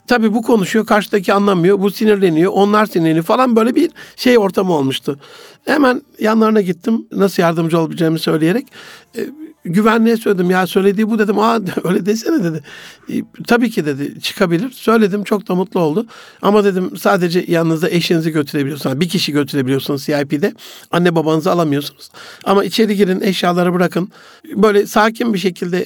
Tabii 0.07 0.33
bu 0.33 0.41
konuşuyor, 0.41 0.85
karşıdaki 0.85 1.33
anlamıyor, 1.33 1.79
bu 1.79 1.91
sinirleniyor, 1.91 2.51
onlar 2.51 2.85
sinirleniyor 2.85 3.25
falan 3.25 3.55
böyle 3.55 3.75
bir 3.75 3.91
şey 4.15 4.37
ortamı 4.37 4.73
olmuştu. 4.73 5.19
Hemen 5.65 6.01
yanlarına 6.19 6.61
gittim. 6.61 7.05
Nasıl 7.11 7.43
yardımcı 7.43 7.79
olabileceğimi 7.79 8.19
söyleyerek. 8.19 8.67
E, 9.17 9.29
güvenliğe 9.65 10.17
söyledim. 10.17 10.49
Ya 10.49 10.67
söylediği 10.67 11.09
bu 11.09 11.19
dedim. 11.19 11.39
Aa 11.39 11.59
öyle 11.83 12.05
desene 12.05 12.43
dedi. 12.43 12.63
E, 13.09 13.13
tabii 13.47 13.69
ki 13.69 13.85
dedi 13.85 14.21
çıkabilir. 14.21 14.71
Söyledim 14.71 15.23
çok 15.23 15.47
da 15.47 15.55
mutlu 15.55 15.79
oldu. 15.79 16.05
Ama 16.41 16.63
dedim 16.63 16.97
sadece 16.97 17.45
yanınızda 17.47 17.89
eşinizi 17.89 18.31
götürebiliyorsunuz. 18.31 18.99
Bir 18.99 19.09
kişi 19.09 19.31
götürebiliyorsunuz 19.31 20.05
CIP'de. 20.05 20.53
Anne 20.91 21.15
babanızı 21.15 21.51
alamıyorsunuz. 21.51 22.09
Ama 22.43 22.63
içeri 22.63 22.95
girin 22.95 23.21
eşyaları 23.21 23.73
bırakın. 23.73 24.11
Böyle 24.55 24.87
sakin 24.87 25.33
bir 25.33 25.39
şekilde 25.39 25.85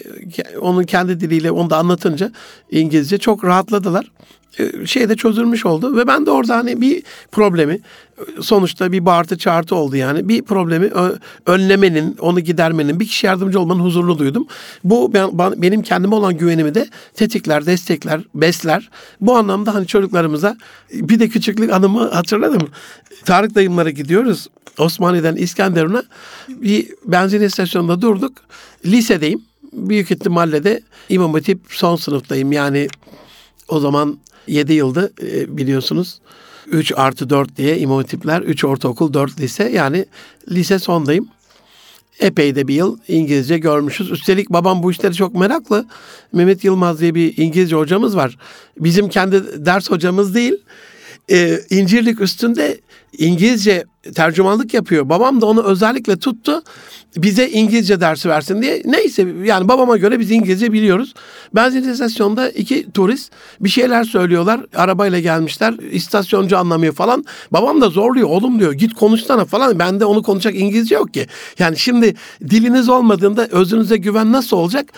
onun 0.62 0.84
kendi 0.84 1.20
diliyle 1.20 1.52
onu 1.52 1.70
da 1.70 1.78
anlatınca 1.78 2.32
İngilizce 2.72 3.18
çok 3.18 3.44
rahatladılar. 3.44 4.12
E, 4.60 4.86
şey 4.86 5.10
de 5.10 5.16
çözülmüş 5.16 5.66
oldu 5.66 5.98
ve 5.98 6.08
ben 6.08 6.26
de 6.26 6.32
orada 6.32 6.56
hani 6.56 6.82
bir 6.82 7.04
problemi 7.32 7.80
sonuçta 8.42 8.92
bir 8.92 9.06
bağırtı 9.06 9.38
çağırtı 9.38 9.76
oldu 9.76 9.96
yani 9.96 10.30
bir 10.30 10.42
problemi 10.42 10.92
önlemenin 11.46 12.18
onu 12.20 12.40
gidermenin 12.40 13.00
bir 13.00 13.08
kişi 13.08 13.26
yardımcı 13.26 13.60
olmanın 13.60 13.80
huzurunu 13.80 14.20
duydum. 14.20 14.48
Bu 14.84 15.14
ben, 15.14 15.32
benim 15.62 15.82
kendime 15.82 16.16
olan 16.16 16.38
güvenimi 16.38 16.76
de 16.76 16.88
tetikler, 17.14 17.66
destekler, 17.66 18.22
besler. 18.36 18.90
Bu 19.22 19.38
anlamda 19.38 19.74
hani 19.74 19.88
çocuklarımıza 19.88 20.58
bir 20.94 21.20
de 21.20 21.30
küçüklük 21.30 21.72
anımı 21.72 22.10
hatırladım. 22.10 22.70
Tarık 23.26 23.56
dayımlara 23.56 23.90
gidiyoruz. 23.90 24.48
Osmaniye'den 24.78 25.36
İskenderun'a 25.36 26.04
bir 26.48 26.88
benzin 27.06 27.42
istasyonunda 27.42 28.02
durduk. 28.02 28.34
Lisedeyim. 28.86 29.42
Büyük 29.74 30.12
ihtimalle 30.12 30.64
de 30.64 30.82
İmam 31.10 31.34
Hatip 31.34 31.60
son 31.70 31.96
sınıftayım. 31.96 32.52
Yani 32.52 32.88
o 33.68 33.80
zaman 33.80 34.18
7 34.48 34.74
yıldı 34.74 35.14
e, 35.22 35.58
biliyorsunuz. 35.58 36.20
3 36.68 36.94
artı 36.96 37.30
4 37.30 37.58
diye 37.58 37.78
imam 37.78 37.98
hatipler, 37.98 38.42
3 38.42 38.66
ortaokul, 38.66 39.14
4 39.14 39.40
lise. 39.40 39.70
Yani 39.70 40.06
lise 40.52 40.80
sondayım. 40.80 41.28
Epey 42.20 42.56
de 42.56 42.68
bir 42.68 42.74
yıl 42.74 42.98
İngilizce 43.08 43.58
görmüşüz. 43.58 44.12
Üstelik 44.12 44.50
babam 44.50 44.84
bu 44.84 44.92
işleri 44.92 45.14
çok 45.14 45.36
meraklı. 45.36 45.86
Mehmet 46.34 46.64
Yılmaz 46.64 47.00
diye 47.00 47.16
bir 47.16 47.38
İngilizce 47.38 47.76
hocamız 47.76 48.16
var. 48.16 48.38
Bizim 48.80 49.10
kendi 49.10 49.66
ders 49.66 49.90
hocamız 49.92 50.36
değil. 50.36 50.56
Ee, 51.32 51.60
İncirlik 51.70 52.22
üstünde 52.22 52.78
İngilizce 53.18 53.86
tercümanlık 54.16 54.74
yapıyor. 54.74 55.10
Babam 55.10 55.42
da 55.42 55.46
onu 55.46 55.64
özellikle 55.64 56.18
tuttu 56.18 56.64
bize 57.24 57.50
İngilizce 57.50 58.02
dersi 58.02 58.30
versin 58.30 58.62
diye. 58.62 58.82
Neyse 58.86 59.28
yani 59.44 59.68
babama 59.68 59.98
göre 59.98 60.20
biz 60.20 60.32
İngilizce 60.32 60.74
biliyoruz. 60.74 61.14
Benzin 61.56 61.92
istasyonunda 61.92 62.50
iki 62.50 62.92
turist 62.92 63.32
bir 63.60 63.70
şeyler 63.70 64.04
söylüyorlar. 64.04 64.62
Arabayla 64.76 65.20
gelmişler. 65.20 65.74
İstasyoncu 65.92 66.58
anlamıyor 66.58 66.94
falan. 66.94 67.26
Babam 67.52 67.82
da 67.82 67.90
zorluyor. 67.90 68.30
Oğlum 68.30 68.60
diyor 68.60 68.74
git 68.74 68.94
konuşsana 68.94 69.46
falan. 69.46 69.80
Bende 69.80 70.06
onu 70.06 70.24
konuşacak 70.24 70.56
İngilizce 70.56 70.96
yok 70.96 71.14
ki. 71.14 71.28
Yani 71.60 71.78
şimdi 71.78 72.16
diliniz 72.50 72.90
olmadığında 72.90 73.48
özünüze 73.48 73.98
güven 73.98 74.32
nasıl 74.32 74.58
olacak? 74.58 74.90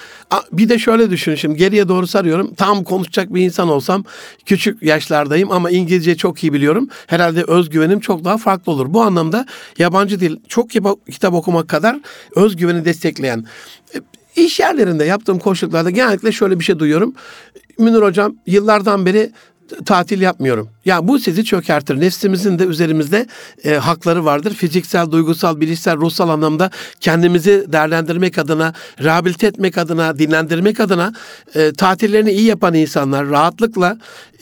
Bir 0.52 0.70
de 0.70 0.80
şöyle 0.80 1.10
düşün 1.10 1.36
şimdi 1.36 1.58
geriye 1.58 1.88
doğru 1.88 2.08
sarıyorum. 2.08 2.54
Tam 2.54 2.84
konuşacak 2.84 3.34
bir 3.34 3.42
insan 3.42 3.70
olsam 3.70 4.04
küçük 4.46 4.84
yaşlardayım 4.84 5.52
ama 5.52 5.72
İngilizce 5.72 6.18
çok 6.18 6.44
iyi 6.44 6.54
biliyorum. 6.54 6.90
Herhalde 7.08 7.44
özgüvenim 7.44 8.00
çok 8.00 8.24
daha 8.24 8.38
farklı 8.38 8.72
olur. 8.72 8.94
Bu 8.94 9.02
anlamda 9.02 9.46
yabancı 9.78 10.20
dil 10.20 10.38
çok 10.48 10.70
kitap 11.12 11.34
okumak 11.34 11.68
kadar 11.68 12.00
özgüveni 12.36 12.86
destekleyen 12.86 13.46
e, 13.96 13.98
iş 14.36 14.60
yerlerinde 14.60 15.06
yaptığım 15.06 15.40
koşullarda 15.40 15.90
genellikle 15.90 16.32
şöyle 16.32 16.60
bir 16.60 16.66
şey 16.66 16.80
duyuyorum. 16.80 17.14
Münir 17.78 18.02
hocam 18.02 18.36
yıllardan 18.46 19.06
beri 19.06 19.32
tatil 19.86 20.22
yapmıyorum. 20.22 20.70
Ya 20.86 21.08
bu 21.08 21.20
sizi 21.20 21.46
çökertir. 21.46 22.00
Nefsimizin 22.00 22.60
de 22.60 22.66
üzerimizde 22.66 23.28
e, 23.64 23.74
hakları 23.74 24.26
vardır. 24.26 24.54
Fiziksel, 24.54 25.12
duygusal, 25.12 25.60
bilişsel, 25.60 25.98
ruhsal 25.98 26.30
anlamda 26.30 26.72
kendimizi 27.00 27.66
değerlendirmek 27.68 28.38
adına, 28.38 28.74
rehabilite 29.04 29.48
etmek 29.48 29.78
adına, 29.78 30.20
dinlendirmek 30.20 30.80
adına 30.80 31.14
e, 31.56 31.74
tatillerini 31.74 32.32
iyi 32.32 32.46
yapan 32.46 32.74
insanlar 32.74 33.30
rahatlıkla 33.30 33.98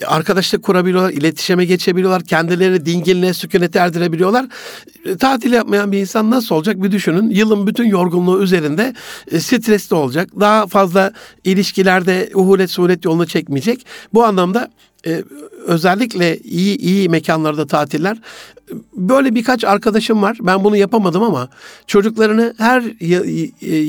arkadaşlık 0.05 0.63
kurabiliyorlar, 0.63 1.13
iletişime 1.13 1.65
geçebiliyorlar, 1.65 2.23
kendilerini 2.23 2.85
dinginliğe, 2.85 3.33
sükunete 3.33 3.79
erdirebiliyorlar. 3.79 4.45
E, 5.05 5.17
tatil 5.17 5.53
yapmayan 5.53 5.91
bir 5.91 5.97
insan 5.97 6.31
nasıl 6.31 6.55
olacak 6.55 6.83
bir 6.83 6.91
düşünün. 6.91 7.29
Yılın 7.29 7.67
bütün 7.67 7.85
yorgunluğu 7.85 8.43
üzerinde 8.43 8.93
e, 9.31 9.39
stresli 9.39 9.95
olacak. 9.95 10.29
Daha 10.39 10.67
fazla 10.67 11.11
ilişkilerde 11.43 12.29
uhulet 12.33 12.71
suret 12.71 13.05
yolunu 13.05 13.25
çekmeyecek. 13.25 13.85
Bu 14.13 14.23
anlamda 14.23 14.71
e, 15.07 15.23
özellikle 15.65 16.37
iyi 16.37 16.77
iyi 16.77 17.09
mekanlarda 17.09 17.67
tatiller 17.67 18.17
böyle 18.93 19.35
birkaç 19.35 19.63
arkadaşım 19.63 20.21
var. 20.21 20.37
Ben 20.41 20.63
bunu 20.63 20.77
yapamadım 20.77 21.23
ama 21.23 21.49
çocuklarını 21.87 22.53
her 22.57 22.83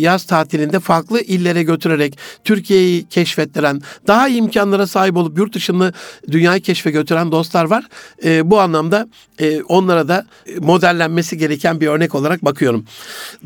yaz 0.01 0.25
tatilinde 0.25 0.81
farklı 0.81 1.21
illere 1.21 1.63
götürerek 1.63 2.19
Türkiye'yi 2.45 3.09
keşfettiren, 3.09 3.83
daha 4.07 4.29
iyi 4.29 4.39
imkanlara 4.39 4.87
sahip 4.87 5.17
olup 5.17 5.39
yurt 5.39 5.55
dışını 5.55 5.93
dünyayı 6.31 6.61
keşfe 6.61 6.91
götüren 6.91 7.33
dostlar 7.33 7.65
var. 7.65 7.89
E, 8.25 8.51
bu 8.51 8.61
anlamda 8.61 9.09
e, 9.39 9.63
onlara 9.63 10.09
da 10.09 10.27
modellenmesi 10.61 11.39
gereken 11.39 11.81
bir 11.81 11.87
örnek 11.87 12.15
olarak 12.15 12.45
bakıyorum. 12.45 12.85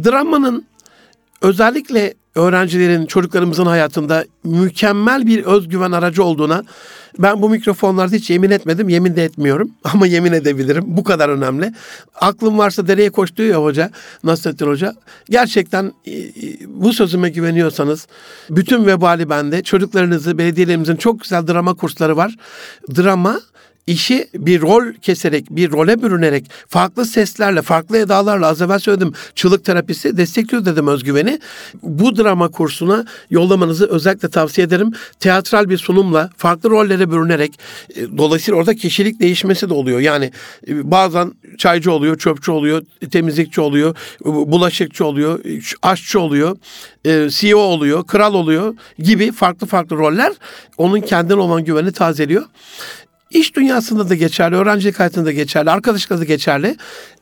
Dramanın 0.05 0.67
özellikle 1.43 2.15
öğrencilerin, 2.35 3.07
çocuklarımızın 3.07 3.67
hayatında 3.67 4.25
mükemmel 4.45 5.27
bir 5.27 5.45
özgüven 5.45 5.93
aracı 5.93 6.25
olduğuna 6.25 6.65
ben 7.19 7.43
bu 7.43 7.51
mikrofonlarda 7.51 8.17
hiç 8.17 8.31
yemin 8.31 8.51
etmedim, 8.51 8.89
yemin 8.89 9.17
de 9.17 9.25
etmiyorum 9.25 9.71
ama 9.85 10.07
yemin 10.07 10.33
edebilirim. 10.33 10.85
Bu 10.87 11.05
kadar 11.05 11.29
önemli. 11.29 11.73
Aklım 12.15 12.59
varsa 12.59 12.89
dereye 12.89 13.11
koş 13.11 13.37
diyor 13.37 13.49
ya 13.49 13.63
hoca, 13.63 13.91
Nasrettin 14.25 14.67
Hoca. 14.67 14.95
Gerçekten 15.31 15.93
e, 16.07 16.13
e, 16.13 16.31
bu 16.67 16.93
sözüme 16.93 17.29
güveniyorsanız 17.29 18.07
bütün 18.51 18.87
vebali 18.87 19.31
bende. 19.31 19.63
Çocuklarınızı, 19.63 20.39
belediyelerimizin 20.39 20.97
çok 20.97 21.21
güzel 21.21 21.47
drama 21.47 21.75
kursları 21.75 22.17
var. 22.17 22.37
Drama 22.97 23.41
işi 23.87 24.29
bir 24.35 24.61
rol 24.61 24.93
keserek, 24.93 25.51
bir 25.51 25.73
role 25.73 26.03
bürünerek, 26.03 26.51
farklı 26.69 27.05
seslerle, 27.05 27.63
farklı 27.63 27.99
edalarla 27.99 28.47
az 28.47 28.63
evvel 28.63 28.79
söyledim 28.79 29.13
çığlık 29.35 29.65
terapisi 29.65 30.17
destekliyor 30.17 30.65
dedim 30.65 30.87
özgüveni. 30.87 31.41
Bu 31.83 32.17
drama 32.17 32.49
kursuna 32.49 33.05
yollamanızı 33.31 33.89
özellikle 33.89 34.29
tavsiye 34.29 34.67
ederim. 34.67 34.93
Teatral 35.21 35.69
bir 35.69 35.79
sunumla, 35.79 36.31
farklı 36.37 36.71
rollere 36.71 37.11
bürünerek, 37.11 37.59
e, 37.97 38.19
dolayısıyla 38.19 38.59
orada 38.61 38.75
kişilik 38.75 39.21
değişmesi 39.21 39.69
de 39.71 39.75
oluyor. 39.75 40.01
Yani 40.01 40.31
e, 40.69 40.91
bazen 40.91 41.33
çaycı 41.59 41.93
oluyor, 41.93 42.19
çöpçü 42.19 42.51
oluyor, 42.51 42.83
temizlikçi 43.11 43.61
oluyor, 43.61 43.97
bulaşıkçı 44.25 45.05
oluyor, 45.05 45.41
aşçı 45.83 46.21
oluyor, 46.21 46.57
e, 47.05 47.29
CEO 47.31 47.59
oluyor, 47.59 48.07
kral 48.07 48.35
oluyor 48.35 48.75
gibi 48.99 49.33
farklı 49.33 49.67
farklı 49.67 49.97
roller 49.97 50.33
onun 50.79 51.01
kendine 51.01 51.41
olan 51.41 51.65
güveni 51.65 51.93
tazeliyor. 51.93 52.45
İş 53.33 53.57
dünyasında 53.57 54.09
da 54.09 54.15
geçerli, 54.15 54.57
öğrencilik 54.57 54.99
hayatında 55.01 55.27
da 55.27 55.33
geçerli, 55.33 55.71
arkadaşlıkta 55.71 56.19
da 56.21 56.25
geçerli. 56.25 56.77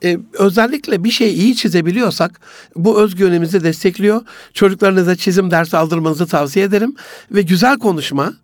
Ee, 0.05 0.19
özellikle 0.33 1.05
bir 1.05 1.11
şeyi 1.11 1.35
iyi 1.35 1.57
çizebiliyorsak 1.57 2.41
bu 2.77 3.01
özgüvenimizi 3.01 3.65
destekliyor. 3.65 4.23
Çocuklarınıza 4.55 5.17
çizim 5.17 5.51
dersi 5.51 5.77
aldırmanızı 5.77 6.27
tavsiye 6.27 6.65
ederim. 6.65 6.97
Ve 7.31 7.43
güzel 7.43 7.79
konuşma, 7.79 8.35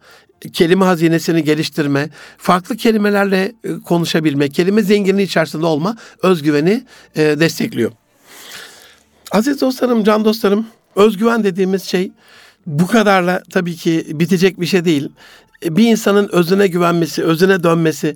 kelime 0.53 0.85
hazinesini 0.85 1.45
geliştirme, 1.45 2.11
farklı 2.39 2.77
kelimelerle 2.77 3.53
e, 3.65 3.73
konuşabilme, 3.85 4.49
kelime 4.49 4.83
zenginliği 4.83 5.27
içerisinde 5.27 5.67
olma 5.67 5.97
özgüveni 6.23 6.85
e, 7.17 7.23
destekliyor. 7.23 7.93
Aziz 9.31 9.61
dostlarım, 9.61 10.05
can 10.05 10.25
dostlarım, 10.25 10.67
özgüven 10.97 11.45
dediğimiz 11.45 11.83
şey 11.83 12.13
bu 12.67 12.87
kadarla 12.87 13.43
tabii 13.51 13.77
ki 13.77 14.07
bitecek 14.09 14.61
bir 14.61 14.67
şey 14.67 14.85
değil. 14.85 15.09
E, 15.65 15.77
bir 15.77 15.85
insanın 15.85 16.29
özüne 16.33 16.67
güvenmesi, 16.67 17.25
özüne 17.25 17.63
dönmesi, 17.63 18.15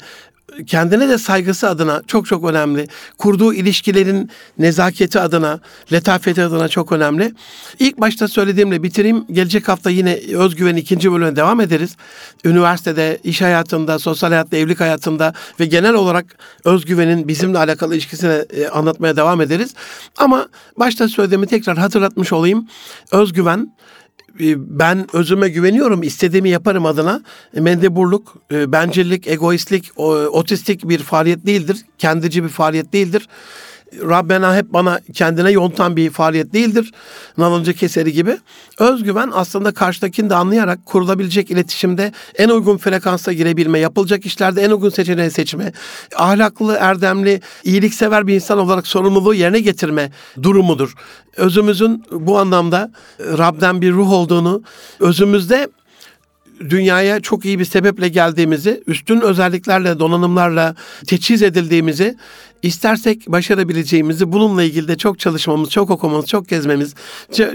kendine 0.66 1.08
de 1.08 1.18
saygısı 1.18 1.68
adına 1.68 2.02
çok 2.06 2.26
çok 2.26 2.44
önemli. 2.44 2.88
Kurduğu 3.18 3.54
ilişkilerin 3.54 4.30
nezaketi 4.58 5.20
adına, 5.20 5.60
letafeti 5.92 6.42
adına 6.42 6.68
çok 6.68 6.92
önemli. 6.92 7.34
İlk 7.78 8.00
başta 8.00 8.28
söylediğimle 8.28 8.82
bitireyim. 8.82 9.24
Gelecek 9.32 9.68
hafta 9.68 9.90
yine 9.90 10.20
özgüven 10.36 10.76
ikinci 10.76 11.12
bölümüne 11.12 11.36
devam 11.36 11.60
ederiz. 11.60 11.96
Üniversitede, 12.44 13.18
iş 13.24 13.42
hayatında, 13.42 13.98
sosyal 13.98 14.30
hayatta, 14.30 14.56
evlilik 14.56 14.80
hayatında 14.80 15.34
ve 15.60 15.66
genel 15.66 15.94
olarak 15.94 16.26
özgüvenin 16.64 17.28
bizimle 17.28 17.58
alakalı 17.58 17.94
ilişkisini 17.94 18.44
e, 18.50 18.68
anlatmaya 18.68 19.16
devam 19.16 19.40
ederiz. 19.40 19.74
Ama 20.16 20.48
başta 20.78 21.08
söylediğimi 21.08 21.46
tekrar 21.46 21.78
hatırlatmış 21.78 22.32
olayım. 22.32 22.68
Özgüven 23.12 23.72
ben 24.56 25.06
özüme 25.12 25.48
güveniyorum, 25.48 26.02
istediğimi 26.02 26.48
yaparım 26.48 26.86
adına 26.86 27.22
e, 27.54 27.60
mendeburluk, 27.60 28.36
e, 28.52 28.72
bencillik, 28.72 29.26
egoistlik, 29.26 29.90
otistik 30.32 30.88
bir 30.88 30.98
faaliyet 30.98 31.46
değildir. 31.46 31.76
Kendici 31.98 32.44
bir 32.44 32.48
faaliyet 32.48 32.92
değildir. 32.92 33.28
Rabbena 33.92 34.56
hep 34.56 34.72
bana 34.72 35.00
kendine 35.14 35.50
yontan 35.50 35.96
bir 35.96 36.10
faaliyet 36.10 36.52
değildir. 36.52 36.92
Nalıncı 37.38 37.74
keseri 37.74 38.12
gibi. 38.12 38.38
Özgüven 38.78 39.30
aslında 39.34 39.72
karşıdakini 39.72 40.30
de 40.30 40.34
anlayarak 40.34 40.86
kurulabilecek 40.86 41.50
iletişimde 41.50 42.12
en 42.38 42.48
uygun 42.48 42.76
frekansa 42.76 43.32
girebilme, 43.32 43.78
yapılacak 43.78 44.26
işlerde 44.26 44.62
en 44.62 44.70
uygun 44.70 44.90
seçeneği 44.90 45.30
seçme, 45.30 45.72
ahlaklı, 46.16 46.76
erdemli, 46.80 47.40
iyiliksever 47.64 48.26
bir 48.26 48.34
insan 48.34 48.58
olarak 48.58 48.86
sorumluluğu 48.86 49.34
yerine 49.34 49.60
getirme 49.60 50.12
durumudur. 50.42 50.94
Özümüzün 51.36 52.04
bu 52.10 52.38
anlamda 52.38 52.92
Rab'den 53.20 53.80
bir 53.80 53.92
ruh 53.92 54.12
olduğunu, 54.12 54.62
özümüzde 55.00 55.68
dünyaya 56.68 57.20
çok 57.20 57.44
iyi 57.44 57.58
bir 57.58 57.64
sebeple 57.64 58.08
geldiğimizi, 58.08 58.82
üstün 58.86 59.20
özelliklerle, 59.20 59.98
donanımlarla 59.98 60.74
teçhiz 61.06 61.42
edildiğimizi, 61.42 62.16
istersek 62.62 63.28
başarabileceğimizi, 63.28 64.32
bununla 64.32 64.62
ilgili 64.62 64.88
de 64.88 64.96
çok 64.96 65.18
çalışmamız, 65.18 65.70
çok 65.70 65.90
okumamız, 65.90 66.26
çok 66.26 66.48
gezmemiz, 66.48 66.94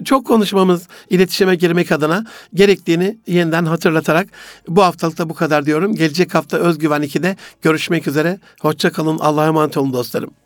çok 0.06 0.28
konuşmamız, 0.28 0.88
iletişime 1.10 1.56
girmek 1.56 1.92
adına 1.92 2.26
gerektiğini 2.54 3.18
yeniden 3.28 3.66
hatırlatarak 3.66 4.28
bu 4.68 4.84
haftalıkta 4.84 5.30
bu 5.30 5.34
kadar 5.34 5.66
diyorum. 5.66 5.96
Gelecek 5.96 6.36
hafta 6.36 6.58
Özgüven 6.58 7.04
2'de 7.04 7.36
görüşmek 7.62 8.08
üzere. 8.08 8.40
Hoşçakalın. 8.62 9.20
Allah'a 9.20 9.48
emanet 9.48 9.78
olun 9.78 9.94
dostlarım. 9.94 10.45